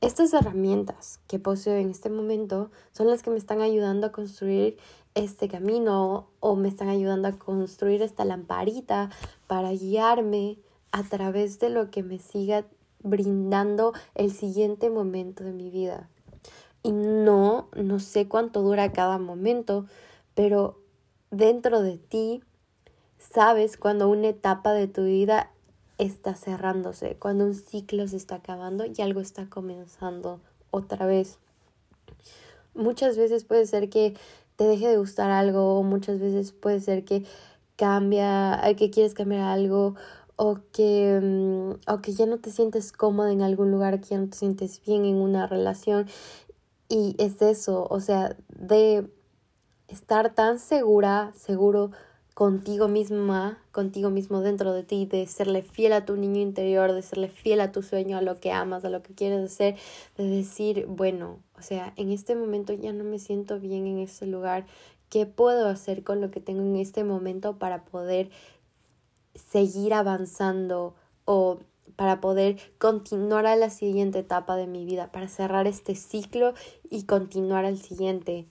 [0.00, 4.76] Estas herramientas que poseo en este momento son las que me están ayudando a construir
[5.14, 9.10] este camino o me están ayudando a construir esta lamparita
[9.46, 10.58] para guiarme
[10.92, 12.64] a través de lo que me siga
[13.02, 16.08] brindando el siguiente momento de mi vida.
[16.82, 19.86] Y no, no sé cuánto dura cada momento,
[20.34, 20.78] pero
[21.30, 22.42] dentro de ti
[23.18, 25.50] sabes cuando una etapa de tu vida
[25.98, 31.38] está cerrándose, cuando un ciclo se está acabando y algo está comenzando otra vez.
[32.74, 34.16] Muchas veces puede ser que
[34.56, 37.24] te deje de gustar algo, o muchas veces puede ser que
[37.76, 39.94] cambia, que quieres cambiar algo,
[40.36, 44.18] o que, mm, o que ya no te sientes cómoda en algún lugar, que ya
[44.18, 46.06] no te sientes bien en una relación.
[46.88, 49.10] Y es eso, o sea, de
[49.88, 51.90] estar tan segura, seguro
[52.34, 57.02] contigo misma, contigo mismo dentro de ti, de serle fiel a tu niño interior, de
[57.02, 59.76] serle fiel a tu sueño, a lo que amas, a lo que quieres hacer,
[60.16, 64.26] de decir, bueno, o sea, en este momento ya no me siento bien en ese
[64.26, 64.66] lugar,
[65.08, 68.30] qué puedo hacer con lo que tengo en este momento para poder
[69.34, 70.94] seguir avanzando
[71.24, 71.60] o
[71.94, 76.54] para poder continuar a la siguiente etapa de mi vida, para cerrar este ciclo
[76.90, 78.46] y continuar al siguiente.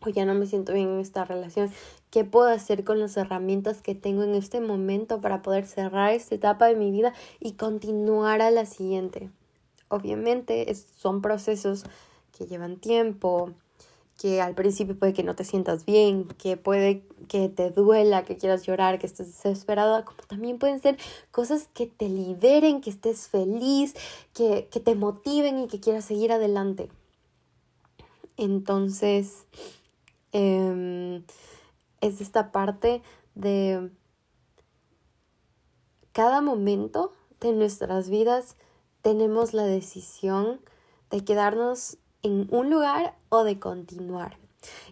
[0.00, 1.70] O ya no me siento bien en esta relación.
[2.10, 6.34] ¿Qué puedo hacer con las herramientas que tengo en este momento para poder cerrar esta
[6.34, 9.30] etapa de mi vida y continuar a la siguiente?
[9.88, 11.84] Obviamente son procesos
[12.36, 13.52] que llevan tiempo,
[14.20, 18.36] que al principio puede que no te sientas bien, que puede que te duela, que
[18.36, 20.98] quieras llorar, que estés desesperada, como también pueden ser
[21.30, 23.94] cosas que te liberen, que estés feliz,
[24.34, 26.90] que, que te motiven y que quieras seguir adelante.
[28.36, 29.46] Entonces,
[30.32, 31.22] em,
[32.00, 33.02] es esta parte
[33.34, 33.90] de
[36.12, 38.56] cada momento de nuestras vidas
[39.02, 40.60] tenemos la decisión
[41.10, 44.38] de quedarnos en un lugar o de continuar.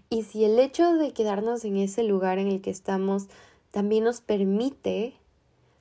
[0.08, 3.28] Y si el hecho de quedarnos en ese lugar en el que estamos
[3.70, 5.14] también nos permite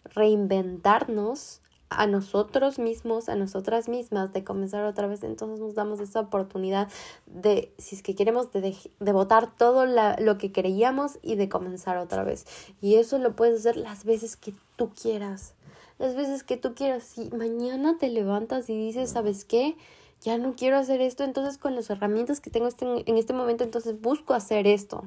[0.03, 6.19] reinventarnos a nosotros mismos, a nosotras mismas, de comenzar otra vez, entonces nos damos esa
[6.19, 6.89] oportunidad
[7.26, 11.97] de, si es que queremos, de, de botar todo lo que creíamos y de comenzar
[11.97, 12.45] otra vez.
[12.82, 15.54] Y eso lo puedes hacer las veces que tú quieras.
[15.97, 17.04] Las veces que tú quieras.
[17.04, 19.76] Si mañana te levantas y dices, ¿sabes qué?
[20.21, 23.63] ya no quiero hacer esto, entonces con las herramientas que tengo este, en este momento,
[23.63, 25.04] entonces busco hacer esto.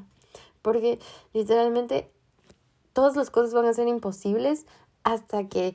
[0.63, 0.99] Porque
[1.33, 2.11] literalmente
[2.93, 4.67] todas las cosas van a ser imposibles
[5.03, 5.75] hasta que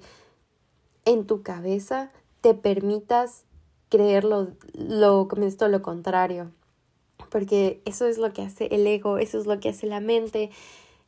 [1.06, 3.46] en tu cabeza te permitas
[3.89, 5.28] creer lo, lo,
[5.82, 6.52] contrario.
[7.30, 10.52] Porque eso es lo que hace el ego, eso es lo que hace la mente.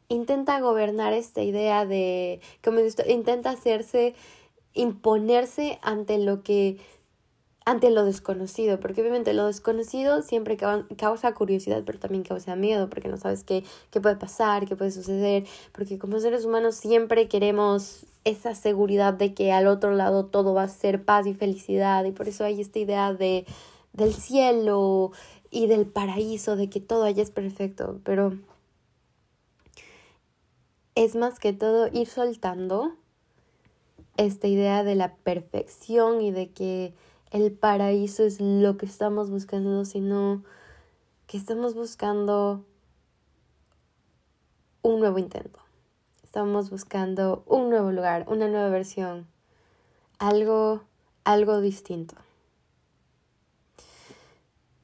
[0.10, 4.16] Intenta gobernar esta idea de, como esto, intenta hacerse,
[4.74, 6.78] imponerse ante lo que
[7.68, 13.10] ante lo desconocido, porque obviamente lo desconocido siempre causa curiosidad, pero también causa miedo, porque
[13.10, 18.06] no sabes qué, qué puede pasar, qué puede suceder, porque como seres humanos siempre queremos
[18.24, 22.14] esa seguridad de que al otro lado todo va a ser paz y felicidad, y
[22.14, 23.46] por eso hay esta idea de
[23.92, 25.12] del cielo
[25.52, 28.32] y del paraíso, de que todo allá es perfecto, pero
[30.96, 32.94] es más que todo ir soltando
[34.16, 36.94] esta idea de la perfección y de que
[37.32, 40.44] el paraíso es lo que estamos buscando, sino
[41.28, 42.64] que estamos buscando
[44.82, 45.60] un nuevo intento.
[46.24, 49.28] Estamos buscando un nuevo lugar, una nueva versión,
[50.20, 50.84] algo,
[51.24, 52.16] algo distinto.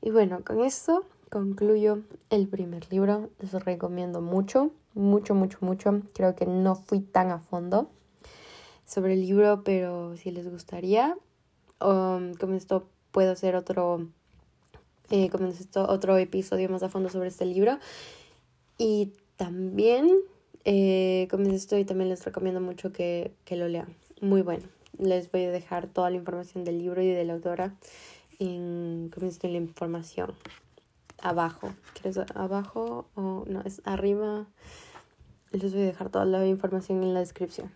[0.01, 3.29] Y bueno, con esto concluyo el primer libro.
[3.39, 6.01] Les recomiendo mucho, mucho, mucho, mucho.
[6.13, 7.89] Creo que no fui tan a fondo
[8.85, 11.17] sobre el libro, pero si les gustaría,
[11.83, 14.07] um, esto puedo hacer otro,
[15.09, 17.79] eh, esto, otro episodio más a fondo sobre este libro.
[18.77, 20.09] Y también,
[20.65, 23.95] eh, esto, y también les recomiendo mucho que, que lo lean.
[24.21, 24.63] Muy bueno.
[24.97, 27.75] Les voy a dejar toda la información del libro y de la autora
[28.39, 30.33] en, esto, en la información
[31.21, 31.73] abajo.
[31.93, 33.61] ¿Quieres abajo o no?
[33.61, 34.45] Es arriba.
[35.51, 37.71] Les voy a dejar toda la información en la descripción.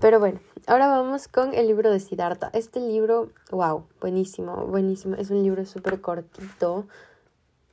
[0.00, 2.50] Pero bueno, ahora vamos con el libro de Siddhartha.
[2.52, 5.16] Este libro, wow, buenísimo, buenísimo.
[5.16, 6.86] Es un libro súper cortito.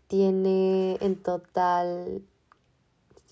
[0.07, 2.23] Tiene en total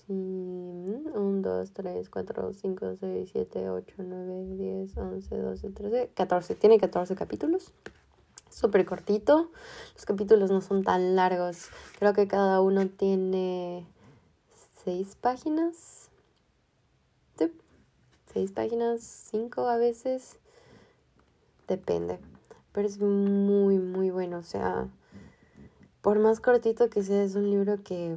[0.06, 6.54] 1, 2, 3, 4, 5, 6, 7, 8, 9, 10, 11, 12, 13, 14.
[6.54, 7.72] Tiene 14 capítulos.
[8.48, 9.50] Súper cortito.
[9.96, 11.70] Los capítulos no son tan largos.
[11.98, 13.88] Creo que cada uno tiene
[14.84, 16.03] 6 páginas
[18.34, 20.38] seis páginas, cinco a veces,
[21.68, 22.18] depende.
[22.72, 24.38] Pero es muy, muy bueno.
[24.38, 24.88] O sea,
[26.02, 28.16] por más cortito que sea, es un libro que,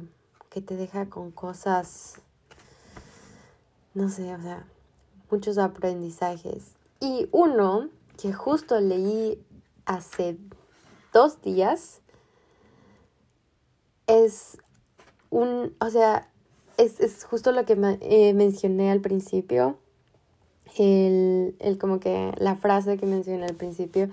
[0.50, 2.20] que te deja con cosas,
[3.94, 4.66] no sé, o sea,
[5.30, 6.72] muchos aprendizajes.
[6.98, 7.88] Y uno
[8.20, 9.40] que justo leí
[9.86, 10.36] hace
[11.12, 12.00] dos días
[14.08, 14.58] es
[15.30, 16.28] un, o sea,
[16.76, 19.78] es, es justo lo que eh, mencioné al principio
[20.76, 24.08] el, el como que la frase que mencioné al principio,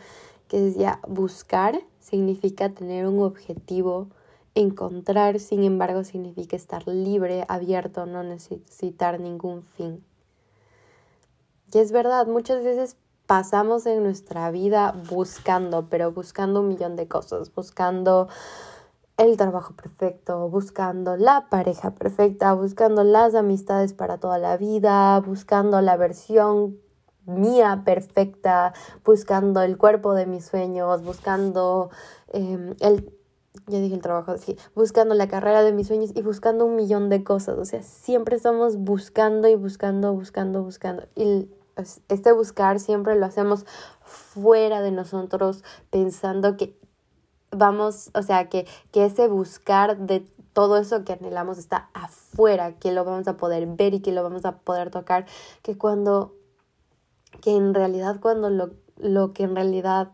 [0.47, 4.07] que decía buscar significa tener un objetivo,
[4.53, 10.03] encontrar, sin embargo, significa estar libre, abierto, no necesitar ningún fin.
[11.73, 12.95] Y es verdad, muchas veces
[13.25, 18.27] pasamos en nuestra vida buscando, pero buscando un millón de cosas, buscando
[19.17, 25.81] el trabajo perfecto, buscando la pareja perfecta, buscando las amistades para toda la vida, buscando
[25.81, 26.77] la versión
[27.25, 31.89] mía perfecta, buscando el cuerpo de mis sueños, buscando
[32.33, 33.11] em, el,
[33.67, 37.09] ya dije el trabajo, sí, buscando la carrera de mis sueños y buscando un millón
[37.09, 37.57] de cosas.
[37.57, 41.03] O sea, siempre estamos buscando y buscando, buscando, buscando.
[41.15, 41.49] Y
[42.09, 43.65] este buscar siempre lo hacemos
[44.01, 46.77] fuera de nosotros, pensando que
[47.57, 50.21] vamos, o sea, que, que ese buscar de
[50.53, 54.23] todo eso que anhelamos está afuera, que lo vamos a poder ver y que lo
[54.23, 55.25] vamos a poder tocar,
[55.61, 56.33] que cuando,
[57.41, 60.11] que en realidad cuando lo, lo que en realidad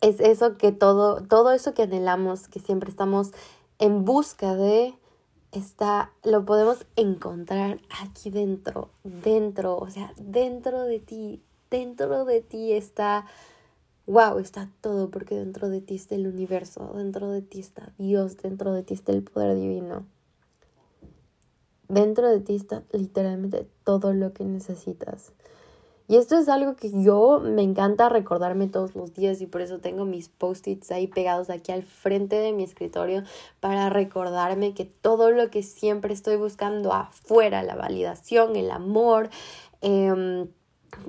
[0.00, 3.30] es eso que todo, todo eso que anhelamos, que siempre estamos
[3.78, 4.94] en busca de,
[5.52, 12.72] está, lo podemos encontrar aquí dentro, dentro, o sea, dentro de ti, dentro de ti
[12.72, 13.26] está,
[14.06, 18.36] wow, está todo, porque dentro de ti está el universo, dentro de ti está Dios,
[18.36, 20.06] dentro de ti está el poder divino.
[21.88, 25.32] Dentro de ti está literalmente todo lo que necesitas.
[26.08, 29.78] Y esto es algo que yo me encanta recordarme todos los días y por eso
[29.78, 33.22] tengo mis post-its ahí pegados aquí al frente de mi escritorio
[33.60, 39.30] para recordarme que todo lo que siempre estoy buscando afuera, la validación, el amor,
[39.80, 40.46] eh,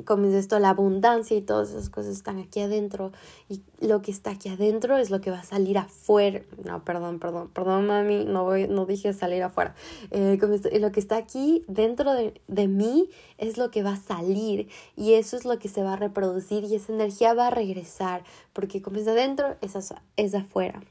[0.05, 3.11] como es esto, la abundancia y todas esas cosas están aquí adentro
[3.49, 6.41] y lo que está aquí adentro es lo que va a salir afuera.
[6.63, 9.75] No, perdón, perdón, perdón, mami, no, voy, no dije salir afuera.
[10.11, 10.39] Eh,
[10.79, 15.13] lo que está aquí dentro de, de mí es lo que va a salir y
[15.13, 18.23] eso es lo que se va a reproducir y esa energía va a regresar
[18.53, 19.75] porque como es adentro, es,
[20.17, 20.81] es afuera.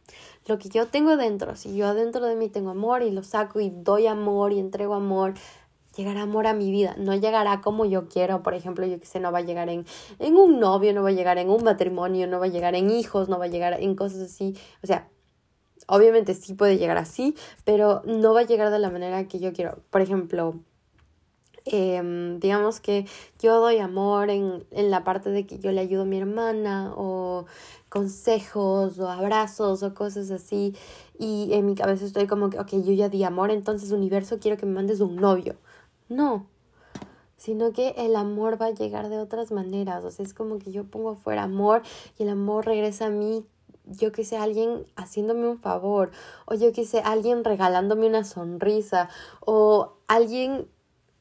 [0.46, 3.60] Lo que yo tengo adentro, si yo adentro de mí tengo amor y lo saco
[3.60, 5.34] y doy amor y entrego amor,
[5.96, 9.20] llegará amor a mi vida, no llegará como yo quiero, por ejemplo, yo que sé,
[9.20, 9.84] no va a llegar en,
[10.18, 12.90] en un novio, no va a llegar en un matrimonio, no va a llegar en
[12.90, 15.08] hijos, no va a llegar en cosas así, o sea,
[15.86, 19.52] obviamente sí puede llegar así, pero no va a llegar de la manera que yo
[19.52, 20.54] quiero, por ejemplo,
[21.64, 23.06] em, digamos que
[23.40, 26.92] yo doy amor en, en la parte de que yo le ayudo a mi hermana
[26.96, 27.46] o
[27.88, 30.74] consejos o abrazos o cosas así.
[31.18, 34.56] Y en mi cabeza estoy como que, ok, yo ya di amor, entonces universo quiero
[34.56, 35.56] que me mandes un novio
[36.12, 36.46] no,
[37.36, 40.04] sino que el amor va a llegar de otras maneras.
[40.04, 41.82] O sea, es como que yo pongo fuera amor
[42.18, 43.44] y el amor regresa a mí
[43.86, 46.10] yo que sé, alguien haciéndome un favor,
[46.46, 49.08] o yo que sé, alguien regalándome una sonrisa,
[49.40, 50.68] o alguien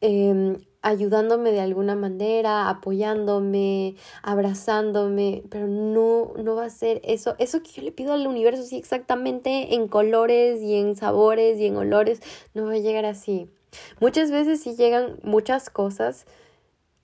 [0.01, 7.61] em, ayudándome de alguna manera, apoyándome, abrazándome, pero no, no va a ser eso, eso
[7.61, 11.77] que yo le pido al universo, sí, exactamente en colores y en sabores y en
[11.77, 12.21] olores,
[12.53, 13.49] no va a llegar así.
[13.99, 16.25] Muchas veces sí llegan muchas cosas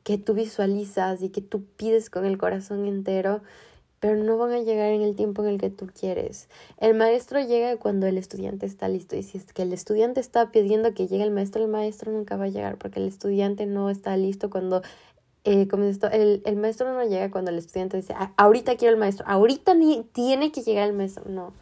[0.04, 3.42] que tú visualizas y que tú pides con el corazón entero,
[4.00, 6.48] pero no van a llegar en el tiempo en el que tú quieres.
[6.78, 10.52] El maestro llega cuando el estudiante está listo y si es que el estudiante está
[10.52, 13.90] pidiendo que llegue el maestro, el maestro nunca va a llegar porque el estudiante no
[13.90, 14.82] está listo cuando...
[15.44, 19.00] Eh, esto, el, el maestro no llega cuando el estudiante dice, ah, ahorita quiero el
[19.00, 21.24] maestro, ahorita ni tiene que llegar el maestro.
[21.30, 21.54] No,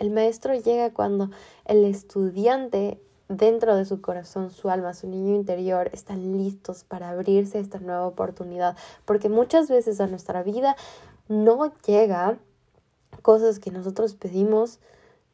[0.00, 1.30] el maestro llega cuando
[1.64, 3.00] el estudiante
[3.30, 7.78] dentro de su corazón, su alma, su niño interior están listos para abrirse a esta
[7.78, 10.76] nueva oportunidad, porque muchas veces a nuestra vida
[11.28, 12.38] no llega
[13.22, 14.80] cosas que nosotros pedimos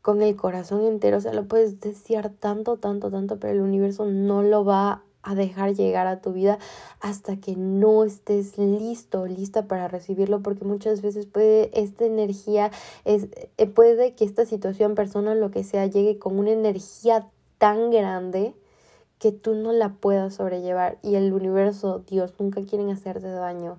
[0.02, 4.04] con el corazón entero, o sea, lo puedes desear tanto, tanto, tanto, pero el universo
[4.04, 6.58] no lo va a dejar llegar a tu vida
[7.00, 12.70] hasta que no estés listo, lista para recibirlo, porque muchas veces puede esta energía,
[13.04, 13.26] es,
[13.56, 17.28] eh, puede que esta situación, persona, lo que sea, llegue con una energía
[17.58, 18.54] tan grande
[19.18, 23.78] que tú no la puedas sobrellevar y el universo, Dios, nunca quieren hacerte daño,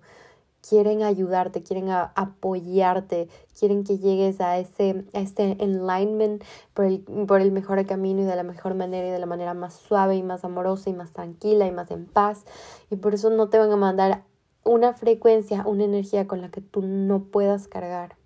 [0.68, 7.42] quieren ayudarte, quieren apoyarte, quieren que llegues a ese a este alignment por el, por
[7.42, 10.24] el mejor camino y de la mejor manera y de la manera más suave y
[10.24, 12.46] más amorosa y más tranquila y más en paz
[12.90, 14.24] y por eso no te van a mandar
[14.64, 18.18] una frecuencia, una energía con la que tú no puedas cargar.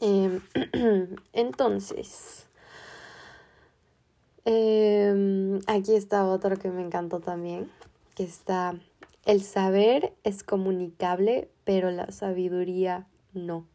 [0.00, 0.40] Em,
[1.32, 2.46] entonces,
[4.44, 7.70] Em, aquí está otro que me encantó también,
[8.14, 8.74] que está,
[9.24, 13.66] el saber es comunicable, pero la sabiduría no.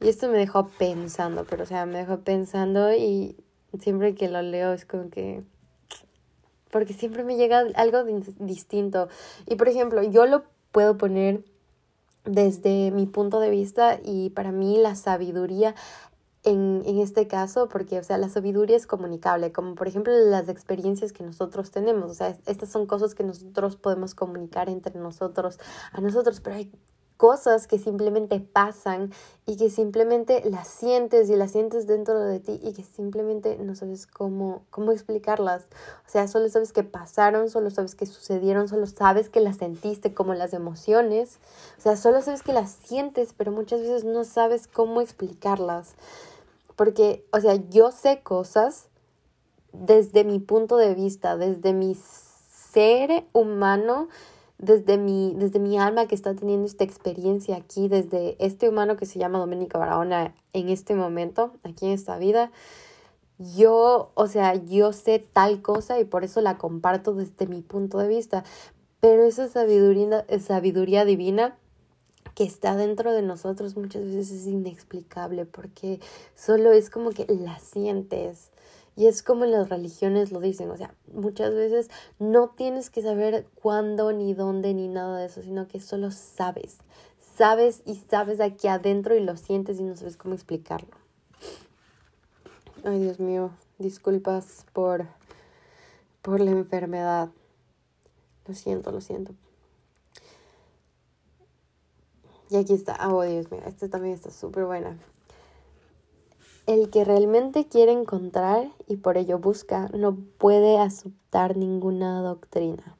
[0.00, 3.36] Y esto me dejó pensando, pero o sea, me dejó pensando y
[3.78, 5.42] siempre que lo leo es como que...
[6.70, 8.04] Porque siempre me llega algo
[8.38, 9.08] distinto.
[9.46, 11.42] Y por ejemplo, yo lo puedo poner
[12.24, 15.74] desde mi punto de vista y para mí la sabiduría
[16.44, 20.48] en, en, este caso, porque, o sea, la sabiduría es comunicable, como por ejemplo las
[20.48, 25.58] experiencias que nosotros tenemos, o sea, estas son cosas que nosotros podemos comunicar entre nosotros,
[25.92, 26.72] a nosotros, pero hay
[27.20, 29.12] cosas que simplemente pasan
[29.44, 33.74] y que simplemente las sientes y las sientes dentro de ti y que simplemente no
[33.74, 35.66] sabes cómo, cómo explicarlas.
[36.06, 40.14] O sea, solo sabes que pasaron, solo sabes que sucedieron, solo sabes que las sentiste
[40.14, 41.40] como las emociones.
[41.76, 45.96] O sea, solo sabes que las sientes, pero muchas veces no sabes cómo explicarlas.
[46.76, 48.88] Porque, o sea, yo sé cosas
[49.72, 54.08] desde mi punto de vista, desde mi ser humano,
[54.58, 59.06] desde mi, desde mi alma que está teniendo esta experiencia aquí, desde este humano que
[59.06, 62.50] se llama Doménica Barahona en este momento, aquí en esta vida.
[63.38, 67.98] Yo, o sea, yo sé tal cosa y por eso la comparto desde mi punto
[67.98, 68.44] de vista.
[69.00, 71.56] Pero esa sabiduría, sabiduría divina
[72.40, 76.00] que está dentro de nosotros muchas veces es inexplicable porque
[76.34, 78.48] solo es como que la sientes.
[78.96, 83.02] Y es como en las religiones lo dicen, o sea, muchas veces no tienes que
[83.02, 86.78] saber cuándo, ni dónde, ni nada de eso, sino que solo sabes.
[87.36, 90.96] Sabes y sabes aquí adentro y lo sientes y no sabes cómo explicarlo.
[92.84, 95.04] Ay, Dios mío, disculpas por,
[96.22, 97.28] por la enfermedad.
[98.46, 99.34] Lo siento, lo siento.
[102.50, 103.08] Y aquí está.
[103.08, 104.98] Oh, Dios mío, esta también está súper buena.
[106.66, 112.96] El que realmente quiere encontrar y por ello busca no puede aceptar ninguna doctrina,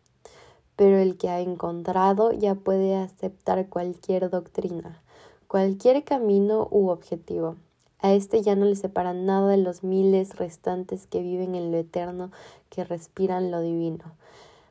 [0.77, 5.03] pero el que ha encontrado ya puede aceptar cualquier doctrina,
[5.47, 7.57] cualquier camino u objetivo.
[8.01, 11.77] A este ya no le separa nada de los miles restantes que viven en lo
[11.77, 12.31] eterno,
[12.71, 14.17] que respiran lo divino.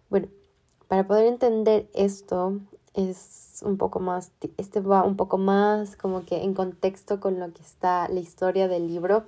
[0.09, 0.27] Bueno,
[0.87, 2.59] para poder entender esto,
[2.99, 7.51] es un poco más, este va un poco más como que en contexto con lo
[7.53, 9.23] que está la historia del libro,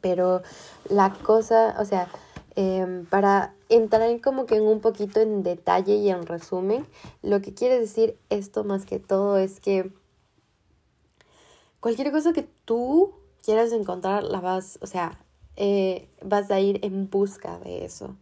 [0.00, 0.42] pero
[0.88, 2.08] la cosa, o sea,
[2.56, 6.86] em, para entrar como que en un poquito en detalle y en resumen,
[7.22, 9.92] lo que quiere decir esto más que todo es que
[11.80, 13.12] cualquier cosa que tú
[13.42, 15.18] quieras encontrar, la vas, o sea,
[15.56, 18.16] eh, vas a ir en busca de eso.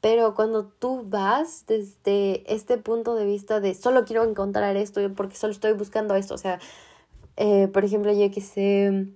[0.00, 5.36] Pero cuando tú vas desde este punto de vista de solo quiero encontrar esto porque
[5.36, 6.58] solo estoy buscando esto, o sea,
[7.36, 9.08] eh, por ejemplo, yo que sé,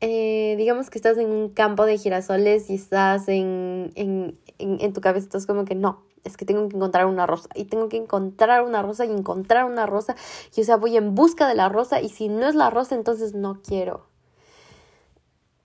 [0.00, 5.00] eh, digamos que estás en un campo de girasoles y estás en, en, en, tu
[5.00, 7.96] cabeza, estás como que no, es que tengo que encontrar una rosa y tengo que
[7.96, 10.16] encontrar una rosa y encontrar una rosa
[10.54, 12.94] y o sea voy en busca de la rosa y si no es la rosa
[12.94, 14.06] entonces no quiero.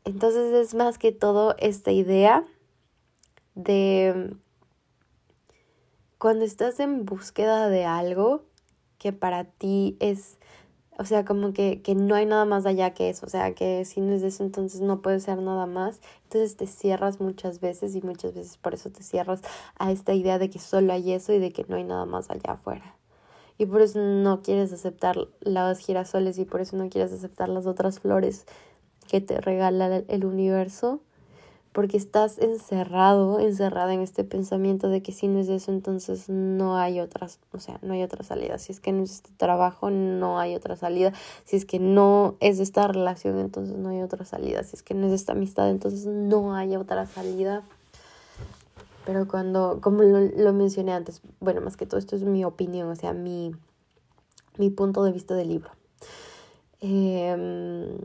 [0.05, 2.45] Entonces es más que todo esta idea
[3.57, 4.35] de
[6.19, 8.43] cuando estás en búsqueda de algo
[8.99, 10.37] que para ti es,
[10.97, 13.83] o sea, como que, que, no hay nada más allá que eso, o sea, que
[13.85, 16.01] si no es eso, entonces no puede ser nada más.
[16.23, 19.41] Entonces te cierras muchas veces y muchas veces por eso te cierras
[19.77, 22.29] a esta idea de que solo hay eso y de que no hay nada más
[22.29, 22.95] allá afuera.
[23.57, 27.65] Y por eso no quieres aceptar las girasoles y por eso no quieres aceptar las
[27.65, 28.45] otras flores
[29.07, 31.01] que te regala el universo
[31.71, 36.77] porque estás encerrado, encerrada en este pensamiento de que si no es eso, entonces no
[36.77, 38.57] hay otras, o sea, no hay otra salida.
[38.57, 41.13] Si es que no es este trabajo, no hay otra salida.
[41.45, 44.63] Si es que no es esta relación, entonces no hay otra salida.
[44.63, 47.63] Si es que no es esta amistad, entonces no hay otra salida.
[49.05, 52.95] Pero cuando, como lo, mencioné antes, bueno, más que todo esto es mi opinión, o
[52.95, 53.51] sea, mi,
[54.57, 55.71] mi punto de vista del libro.
[56.81, 57.95] Eh,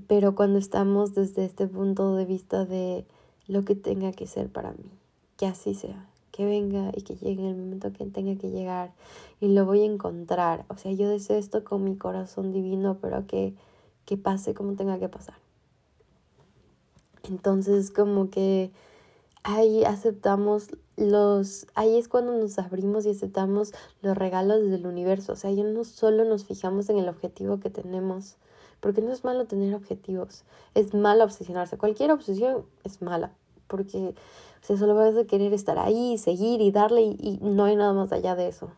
[0.00, 3.04] pero cuando estamos desde este punto de vista de
[3.46, 4.90] lo que tenga que ser para mí,
[5.36, 8.92] que así sea, que venga y que llegue el momento que tenga que llegar
[9.40, 10.64] y lo voy a encontrar.
[10.68, 13.54] O sea, yo deseo esto con mi corazón divino, pero que,
[14.04, 15.36] que pase como tenga que pasar.
[17.28, 18.72] Entonces, como que
[19.44, 23.72] ahí aceptamos los, ahí es cuando nos abrimos y aceptamos
[24.02, 25.32] los regalos del universo.
[25.32, 28.36] O sea, ya no solo nos fijamos en el objetivo que tenemos,
[28.80, 30.44] porque no es malo tener objetivos,
[30.74, 31.78] es malo obsesionarse.
[31.78, 33.32] Cualquier obsesión es mala,
[33.66, 34.14] porque
[34.62, 37.92] o sea, solo vas a querer estar ahí, seguir y darle y, no hay nada
[37.92, 38.70] más allá de eso.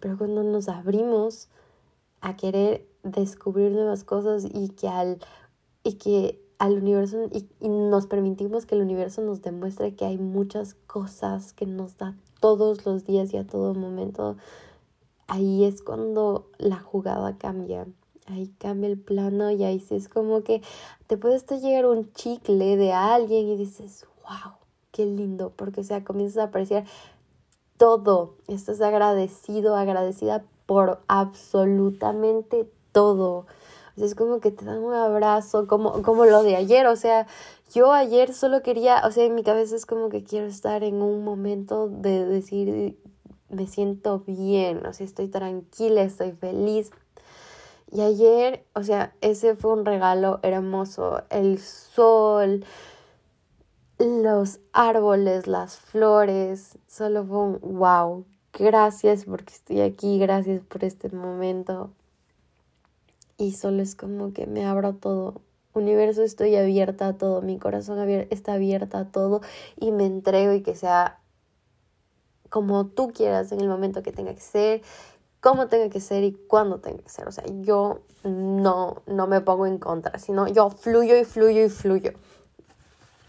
[0.00, 1.48] Pero cuando nos abrimos
[2.20, 5.18] a querer descubrir nuevas cosas y que al,
[5.84, 10.16] y que al universo y, y nos permitimos que el universo nos demuestre que hay
[10.16, 14.36] muchas cosas que nos da todos los días y a todo momento,
[15.26, 17.86] ahí es cuando la jugada cambia
[18.26, 20.62] ahí cambia el plano y ahí es como que
[21.06, 24.54] te puede hasta llegar un chicle de alguien y dices, wow,
[24.90, 26.84] qué lindo, porque o sea, comienzas a apreciar
[27.76, 33.46] todo, estás agradecido, agradecida por absolutamente todo.
[33.94, 36.96] O sea, es como que te dan un abrazo, como, como lo de ayer, o
[36.96, 37.26] sea,
[37.72, 41.02] yo ayer solo quería, o sea, en mi cabeza es como que quiero estar en
[41.02, 42.98] un momento de decir,
[43.48, 46.90] me siento bien, o sea, estoy tranquila, estoy feliz,
[47.96, 51.22] y ayer, o sea, ese fue un regalo hermoso.
[51.30, 52.62] El sol,
[53.98, 58.26] los árboles, las flores, solo fue un wow.
[58.52, 61.90] Gracias porque estoy aquí, gracias por este momento.
[63.38, 65.40] y solo es como que me abro todo.
[65.72, 67.98] Universo, estoy abierta a todo, mi corazón
[68.30, 69.40] está abierta a todo
[69.80, 71.20] y me entrego y que sea
[72.50, 74.82] como tú quieras en el momento que tenga que ser,
[75.46, 77.28] cómo tenga que ser y cuándo tenga que ser.
[77.28, 81.68] O sea, yo no, no me pongo en contra, sino yo fluyo y fluyo y
[81.68, 82.14] fluyo.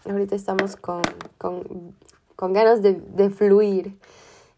[0.04, 1.02] Ahorita estamos con,
[1.38, 1.94] con,
[2.34, 3.96] con ganas de, de fluir.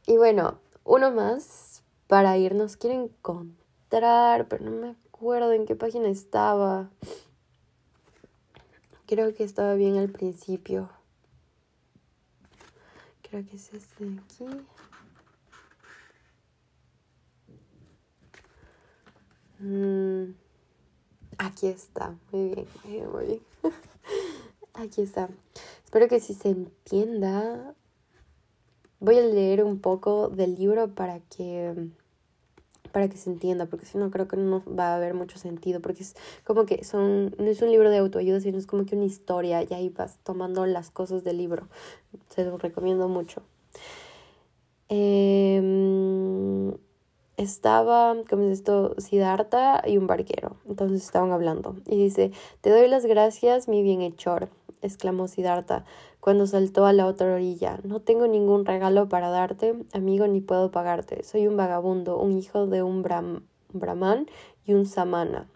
[0.06, 2.78] Y bueno, uno más para irnos.
[2.78, 6.88] Quiero encontrar, pero no me acuerdo en qué página estaba.
[9.04, 10.88] Creo que estaba bien al principio.
[13.20, 14.46] Creo que es este de aquí.
[19.60, 20.32] Mm,
[21.38, 22.16] aquí está.
[22.32, 23.40] Muy bien, muy bien,
[24.74, 25.28] aquí está.
[25.84, 27.74] Espero que si se entienda.
[29.00, 31.90] Voy a leer un poco del libro para que
[32.92, 35.80] para que se entienda, porque si no creo que no va a haber mucho sentido,
[35.80, 38.96] porque es como que son, no es un libro de autoayuda, sino es como que
[38.96, 41.68] una historia y ahí vas tomando las cosas del libro.
[42.30, 43.42] Se lo recomiendo mucho.
[44.88, 45.99] Em,
[47.42, 48.94] estaba, como es esto?
[48.98, 50.56] Siddhartha y un barquero.
[50.68, 51.76] Entonces estaban hablando.
[51.86, 54.48] Y dice, te doy las gracias, mi bienhechor,
[54.82, 55.84] exclamó Siddhartha
[56.20, 57.80] cuando saltó a la otra orilla.
[57.82, 61.24] No tengo ningún regalo para darte, amigo, ni puedo pagarte.
[61.24, 64.26] Soy un vagabundo, un hijo de un brahman
[64.66, 65.48] y un samana.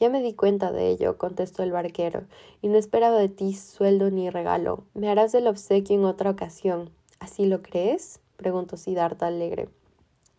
[0.00, 2.22] Ya me di cuenta de ello, contestó el barquero,
[2.62, 4.84] y no esperaba de ti sueldo ni regalo.
[4.94, 6.90] Me harás el obsequio en otra ocasión.
[7.18, 8.20] ¿Así lo crees?
[8.36, 9.68] preguntó Siddhartha alegre.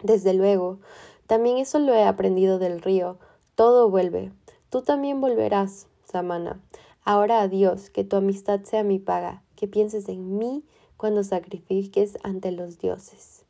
[0.01, 0.79] Desde luego.
[1.27, 3.17] También eso lo he aprendido del río.
[3.55, 4.31] Todo vuelve.
[4.69, 6.61] Tú también volverás, Samana.
[7.03, 10.63] Ahora adiós, que tu amistad sea mi paga que pienses en mí
[10.95, 13.43] cuando sacrifiques ante los dioses.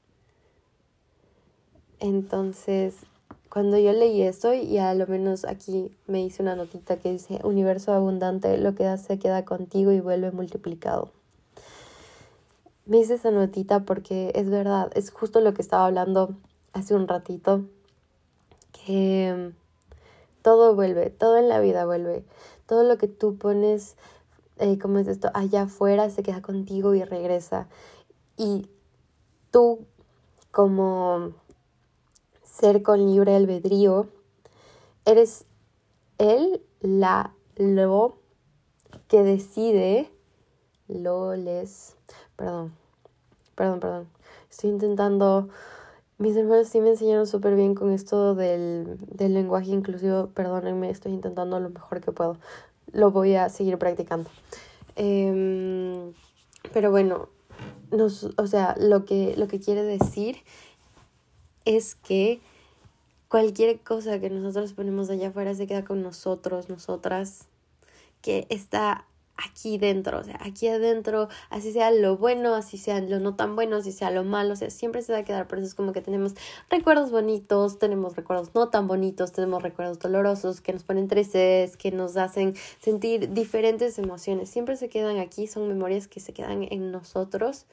[2.00, 2.96] Entonces,
[3.50, 7.40] cuando yo leí esto, y a lo menos aquí me hice una notita que dice,
[7.44, 11.12] universo abundante, lo que da se queda contigo y vuelve multiplicado.
[12.90, 16.36] Me hice esa notita porque es verdad, es justo lo que estaba hablando
[16.74, 17.66] hace un ratito,
[18.86, 19.54] que
[20.42, 22.26] todo vuelve, todo en la vida vuelve,
[22.66, 23.96] todo lo que tú pones
[24.60, 25.32] eh, ¿cómo es esto?
[25.34, 27.70] Allá afuera se queda contigo y regresa.
[28.36, 28.70] Y
[29.52, 29.86] tú,
[30.52, 31.32] como
[32.44, 34.10] ser con libre albedrío,
[35.06, 35.46] eres
[36.18, 38.18] él, la, lo
[39.08, 40.12] que decide,
[40.90, 41.96] lo, les,
[42.36, 42.74] perdón,
[43.60, 44.08] perdón, perdón.
[44.50, 45.50] Estoy intentando,
[46.18, 51.12] mis hermanos sí me enseñaron súper bien con esto del, del lenguaje inclusivo, perdónenme, estoy
[51.12, 52.38] intentando lo mejor que puedo
[52.94, 54.30] lo voy a seguir practicando.
[54.96, 56.14] Em,
[56.74, 57.28] pero bueno,
[57.92, 60.38] nos, o sea, lo que, lo que quiere decir
[61.66, 62.40] es que
[63.28, 67.48] cualquier cosa que nosotros ponemos allá afuera se queda con nosotros, nosotras,
[68.22, 69.06] que está
[69.46, 73.56] aquí dentro, o sea, aquí adentro, así sea lo bueno, así sea lo no tan
[73.56, 75.76] bueno, así sea lo malo, o sea, siempre se va a quedar, por eso es
[75.76, 76.34] como que tenemos
[76.70, 81.92] recuerdos bonitos, tenemos recuerdos no tan bonitos, tenemos recuerdos dolorosos que nos ponen tristes, que
[81.92, 86.92] nos hacen sentir diferentes emociones, siempre se quedan aquí, son memorias que se quedan en
[86.92, 87.66] nosotros,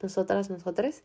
[0.00, 1.02] nosotras, nosotros,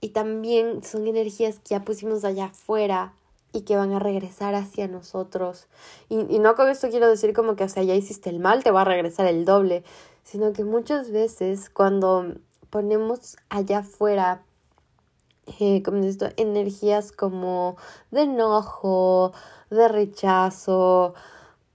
[0.00, 3.14] y también son energías que ya pusimos allá afuera
[3.58, 5.66] y que van a regresar hacia nosotros.
[6.08, 8.62] Y, y, no con esto quiero decir como que, o sea, ya hiciste el mal,
[8.62, 9.82] te va a regresar el doble,
[10.22, 12.34] sino que muchas veces cuando
[12.70, 14.42] ponemos allá afuera,
[15.58, 17.76] eh, como esto, energías como
[18.10, 19.32] de enojo,
[19.70, 21.14] de rechazo,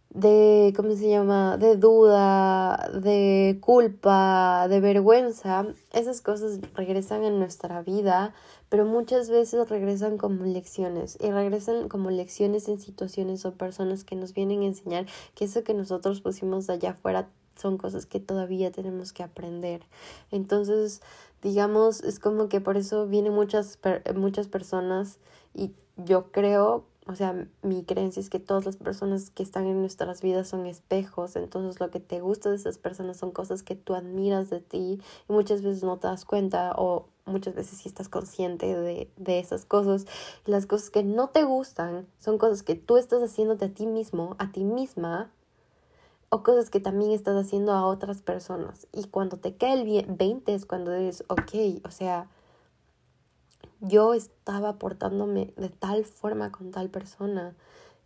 [0.10, 7.82] de, ¿cómo se llama?, de duda, de culpa, de vergüenza, esas cosas regresan en nuestra
[7.82, 8.34] vida
[8.74, 14.16] pero muchas veces regresan como lecciones y regresan como lecciones en situaciones o personas que
[14.16, 15.06] nos vienen a enseñar
[15.36, 19.84] que eso que nosotros pusimos allá afuera son cosas que todavía tenemos que aprender.
[20.32, 21.04] Entonces,
[21.44, 23.78] digamos, es como que por eso vienen muchas,
[24.16, 25.20] muchas personas
[25.54, 29.82] y yo creo o sea, mi creencia es que todas las personas que están en
[29.82, 33.76] nuestras vidas son espejos, entonces lo que te gusta de esas personas son cosas que
[33.76, 37.90] tú admiras de ti y muchas veces no te das cuenta o muchas veces sí
[37.90, 40.06] estás consciente de, de esas cosas.
[40.46, 44.36] las cosas que no te gustan son cosas que tú estás haciéndote a ti mismo,
[44.40, 45.32] a ti misma,
[46.30, 48.88] o cosas que también estás haciendo a otras personas.
[48.92, 52.28] Y cuando te cae el 20 es cuando dices, ok, o sea,
[53.84, 57.54] yo estaba portándome de tal forma con tal persona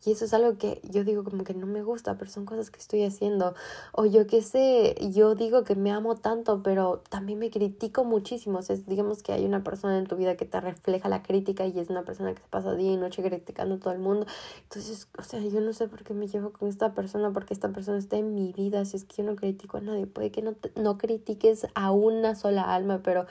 [0.05, 2.69] Y eso es algo que yo digo como que no me gusta, pero son cosas
[2.71, 3.55] que estoy haciendo.
[3.93, 8.59] O yo qué sé, yo digo que me amo tanto, pero también me critico muchísimo.
[8.59, 11.65] O sea, digamos que hay una persona en tu vida que te refleja la crítica
[11.65, 14.28] y es una persona que se pasa día y noche criticando a todo el mundo.
[14.63, 17.69] Entonces, o sea, yo no sé por qué me llevo con esta persona, porque esta
[17.69, 18.86] persona está en mi vida.
[18.86, 22.36] Si es que yo no critico a nadie, puede que no, no critiques a una
[22.36, 23.25] sola alma, pero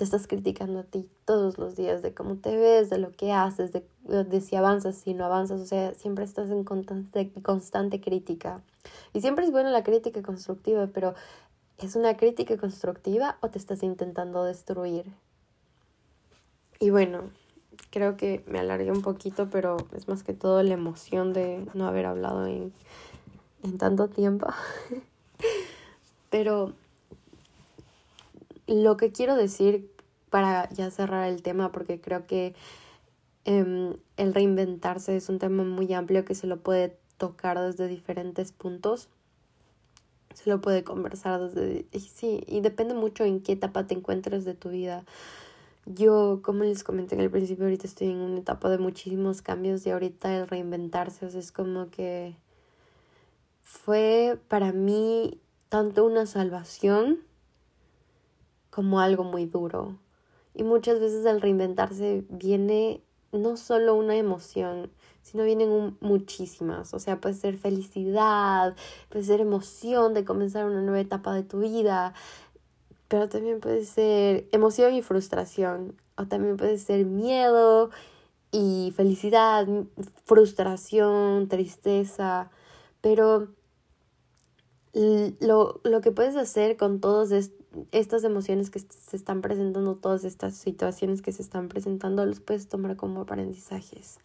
[0.00, 3.32] te estás criticando a ti todos los días de cómo te ves, de lo que
[3.32, 3.84] haces, de,
[4.24, 8.62] de si avanzas, si no avanzas, o sea, siempre estás en constante, constante crítica.
[9.12, 11.14] Y siempre es buena la crítica constructiva, pero
[11.76, 15.04] ¿es una crítica constructiva o te estás intentando destruir?
[16.78, 17.24] Y bueno,
[17.90, 21.86] creo que me alargué un poquito, pero es más que todo la emoción de no
[21.86, 22.72] haber hablado en,
[23.64, 24.46] en tanto tiempo.
[26.30, 26.72] pero
[28.70, 29.89] lo que quiero decir
[30.30, 32.54] para ya cerrar el tema, porque creo que
[33.44, 38.52] em, el reinventarse es un tema muy amplio que se lo puede tocar desde diferentes
[38.52, 39.08] puntos.
[40.34, 41.86] Se lo puede conversar desde...
[41.98, 45.04] Sí, y depende mucho en qué etapa te encuentres de tu vida.
[45.86, 49.84] Yo, como les comenté en el principio, ahorita estoy en una etapa de muchísimos cambios
[49.86, 52.36] y ahorita el reinventarse, es como que
[53.62, 57.18] fue para mí tanto una salvación
[58.70, 59.96] como algo muy duro.
[60.54, 64.90] Y muchas veces al reinventarse viene no solo una emoción,
[65.22, 66.92] sino vienen muchísimas.
[66.94, 68.74] O sea, puede ser felicidad,
[69.08, 72.14] puede ser emoción de comenzar una nueva etapa de tu vida,
[73.08, 77.90] pero también puede ser emoción y frustración, o también puede ser miedo
[78.52, 79.66] y felicidad,
[80.24, 82.50] frustración, tristeza,
[83.00, 83.48] pero
[84.92, 87.59] lo, lo que puedes hacer con todos estos
[87.92, 92.68] estas emociones que se están presentando, todas estas situaciones que se están presentando, los puedes
[92.68, 94.18] tomar como aprendizajes.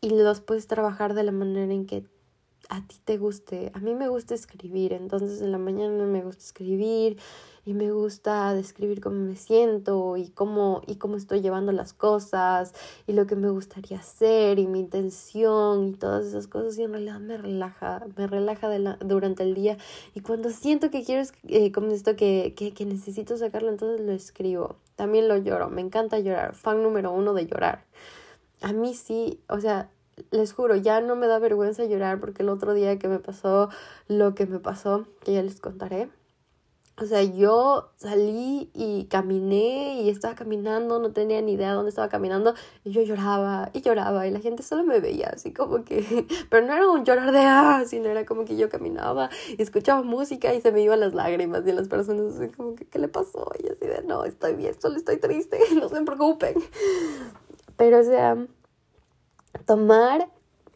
[0.00, 2.04] Y los puedes trabajar de la manera en que
[2.72, 3.70] a ti te guste.
[3.74, 7.18] A mí me gusta escribir, entonces en la mañana me gusta escribir
[7.66, 12.72] y me gusta describir cómo me siento y cómo y cómo estoy llevando las cosas
[13.06, 16.92] y lo que me gustaría hacer y mi intención y todas esas cosas y en
[16.92, 18.70] realidad me relaja, me relaja
[19.00, 19.76] durante el día
[20.14, 24.12] y cuando siento que quiero eh, como esto que, que, que necesito sacarlo entonces lo
[24.12, 24.76] escribo.
[24.96, 27.84] También lo lloro, me encanta llorar, fan número uno de llorar.
[28.62, 29.90] A mí sí, o sea,
[30.30, 33.68] les juro, ya no me da vergüenza llorar porque el otro día que me pasó
[34.08, 36.08] lo que me pasó, que ya les contaré.
[36.98, 41.88] O sea, yo salí y caminé y estaba caminando, no tenía ni idea de dónde
[41.88, 42.54] estaba caminando
[42.84, 46.66] y yo lloraba y lloraba y la gente solo me veía así como que, pero
[46.66, 50.52] no era un llorar de ah, sino era como que yo caminaba y escuchaba música
[50.52, 53.50] y se me iban las lágrimas y las personas así como que, ¿qué le pasó?
[53.58, 56.56] Y así de, no, estoy bien, solo estoy triste, no se preocupen.
[57.78, 58.36] Pero o sea,
[59.66, 60.28] tomar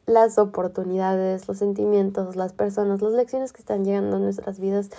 [0.07, 4.91] las oportunidades, los sentimientos, las personas, las lecciones que están llegando a nuestras vidas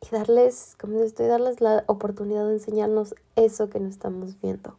[0.00, 4.76] y darles, como estoy, darles la oportunidad de enseñarnos eso que no estamos viendo.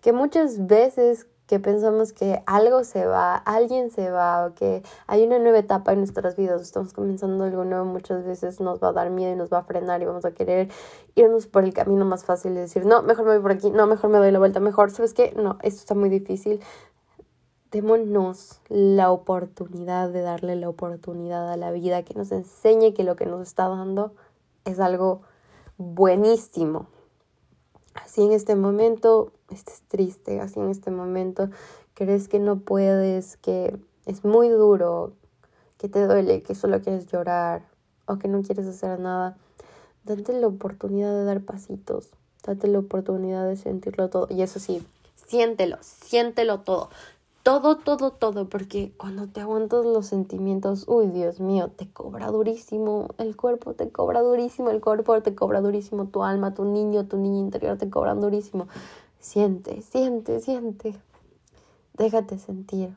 [0.00, 5.24] Que muchas veces que pensamos que algo se va, alguien se va, o que hay
[5.26, 8.92] una nueva etapa en nuestras vidas, estamos comenzando algo nuevo, muchas veces nos va a
[8.92, 10.68] dar miedo y nos va a frenar y vamos a querer
[11.14, 13.86] irnos por el camino más fácil y decir, no, mejor me voy por aquí, no,
[13.86, 15.34] mejor me doy la vuelta, mejor, ¿sabes qué?
[15.36, 16.60] No, esto está muy difícil,
[17.74, 23.16] démonos la oportunidad de darle la oportunidad a la vida, que nos enseñe que lo
[23.16, 24.14] que nos está dando
[24.64, 25.22] es algo
[25.76, 26.86] buenísimo.
[27.94, 31.50] Así en este momento estés triste, así en este momento
[31.94, 35.14] crees que no puedes, que es muy duro,
[35.76, 37.66] que te duele, que solo quieres llorar
[38.06, 39.36] o que no quieres hacer nada,
[40.04, 42.10] date la oportunidad de dar pasitos,
[42.46, 44.28] date la oportunidad de sentirlo todo.
[44.30, 46.90] Y eso sí, siéntelo, siéntelo todo
[47.44, 53.08] todo, todo, todo, porque cuando te aguantas los sentimientos, uy, Dios mío, te cobra durísimo,
[53.18, 57.18] el cuerpo te cobra durísimo, el cuerpo te cobra durísimo, tu alma, tu niño, tu
[57.18, 58.66] niño interior te cobran durísimo.
[59.20, 60.96] Siente, siente, siente.
[61.92, 62.96] Déjate sentir.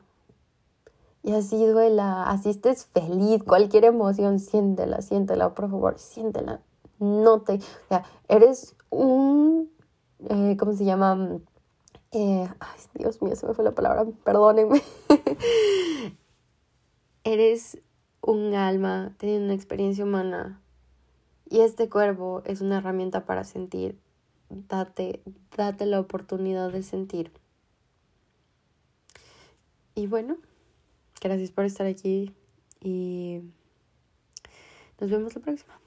[1.22, 6.62] Y así duela, así estés feliz, cualquier emoción, siéntela, siéntela, por favor, siéntela.
[6.98, 9.70] No te, o sea, eres un,
[10.30, 11.38] eh, ¿cómo se llama?
[12.12, 14.82] Eh, ay, Dios mío, se me fue la palabra, perdónenme.
[17.24, 17.78] Eres
[18.22, 20.60] un alma teniendo una experiencia humana
[21.50, 23.98] y este cuerpo es una herramienta para sentir.
[24.48, 25.22] Date,
[25.56, 27.32] date la oportunidad de sentir.
[29.94, 30.38] Y bueno,
[31.20, 32.32] gracias por estar aquí
[32.80, 33.42] y
[35.00, 35.78] nos vemos la próxima.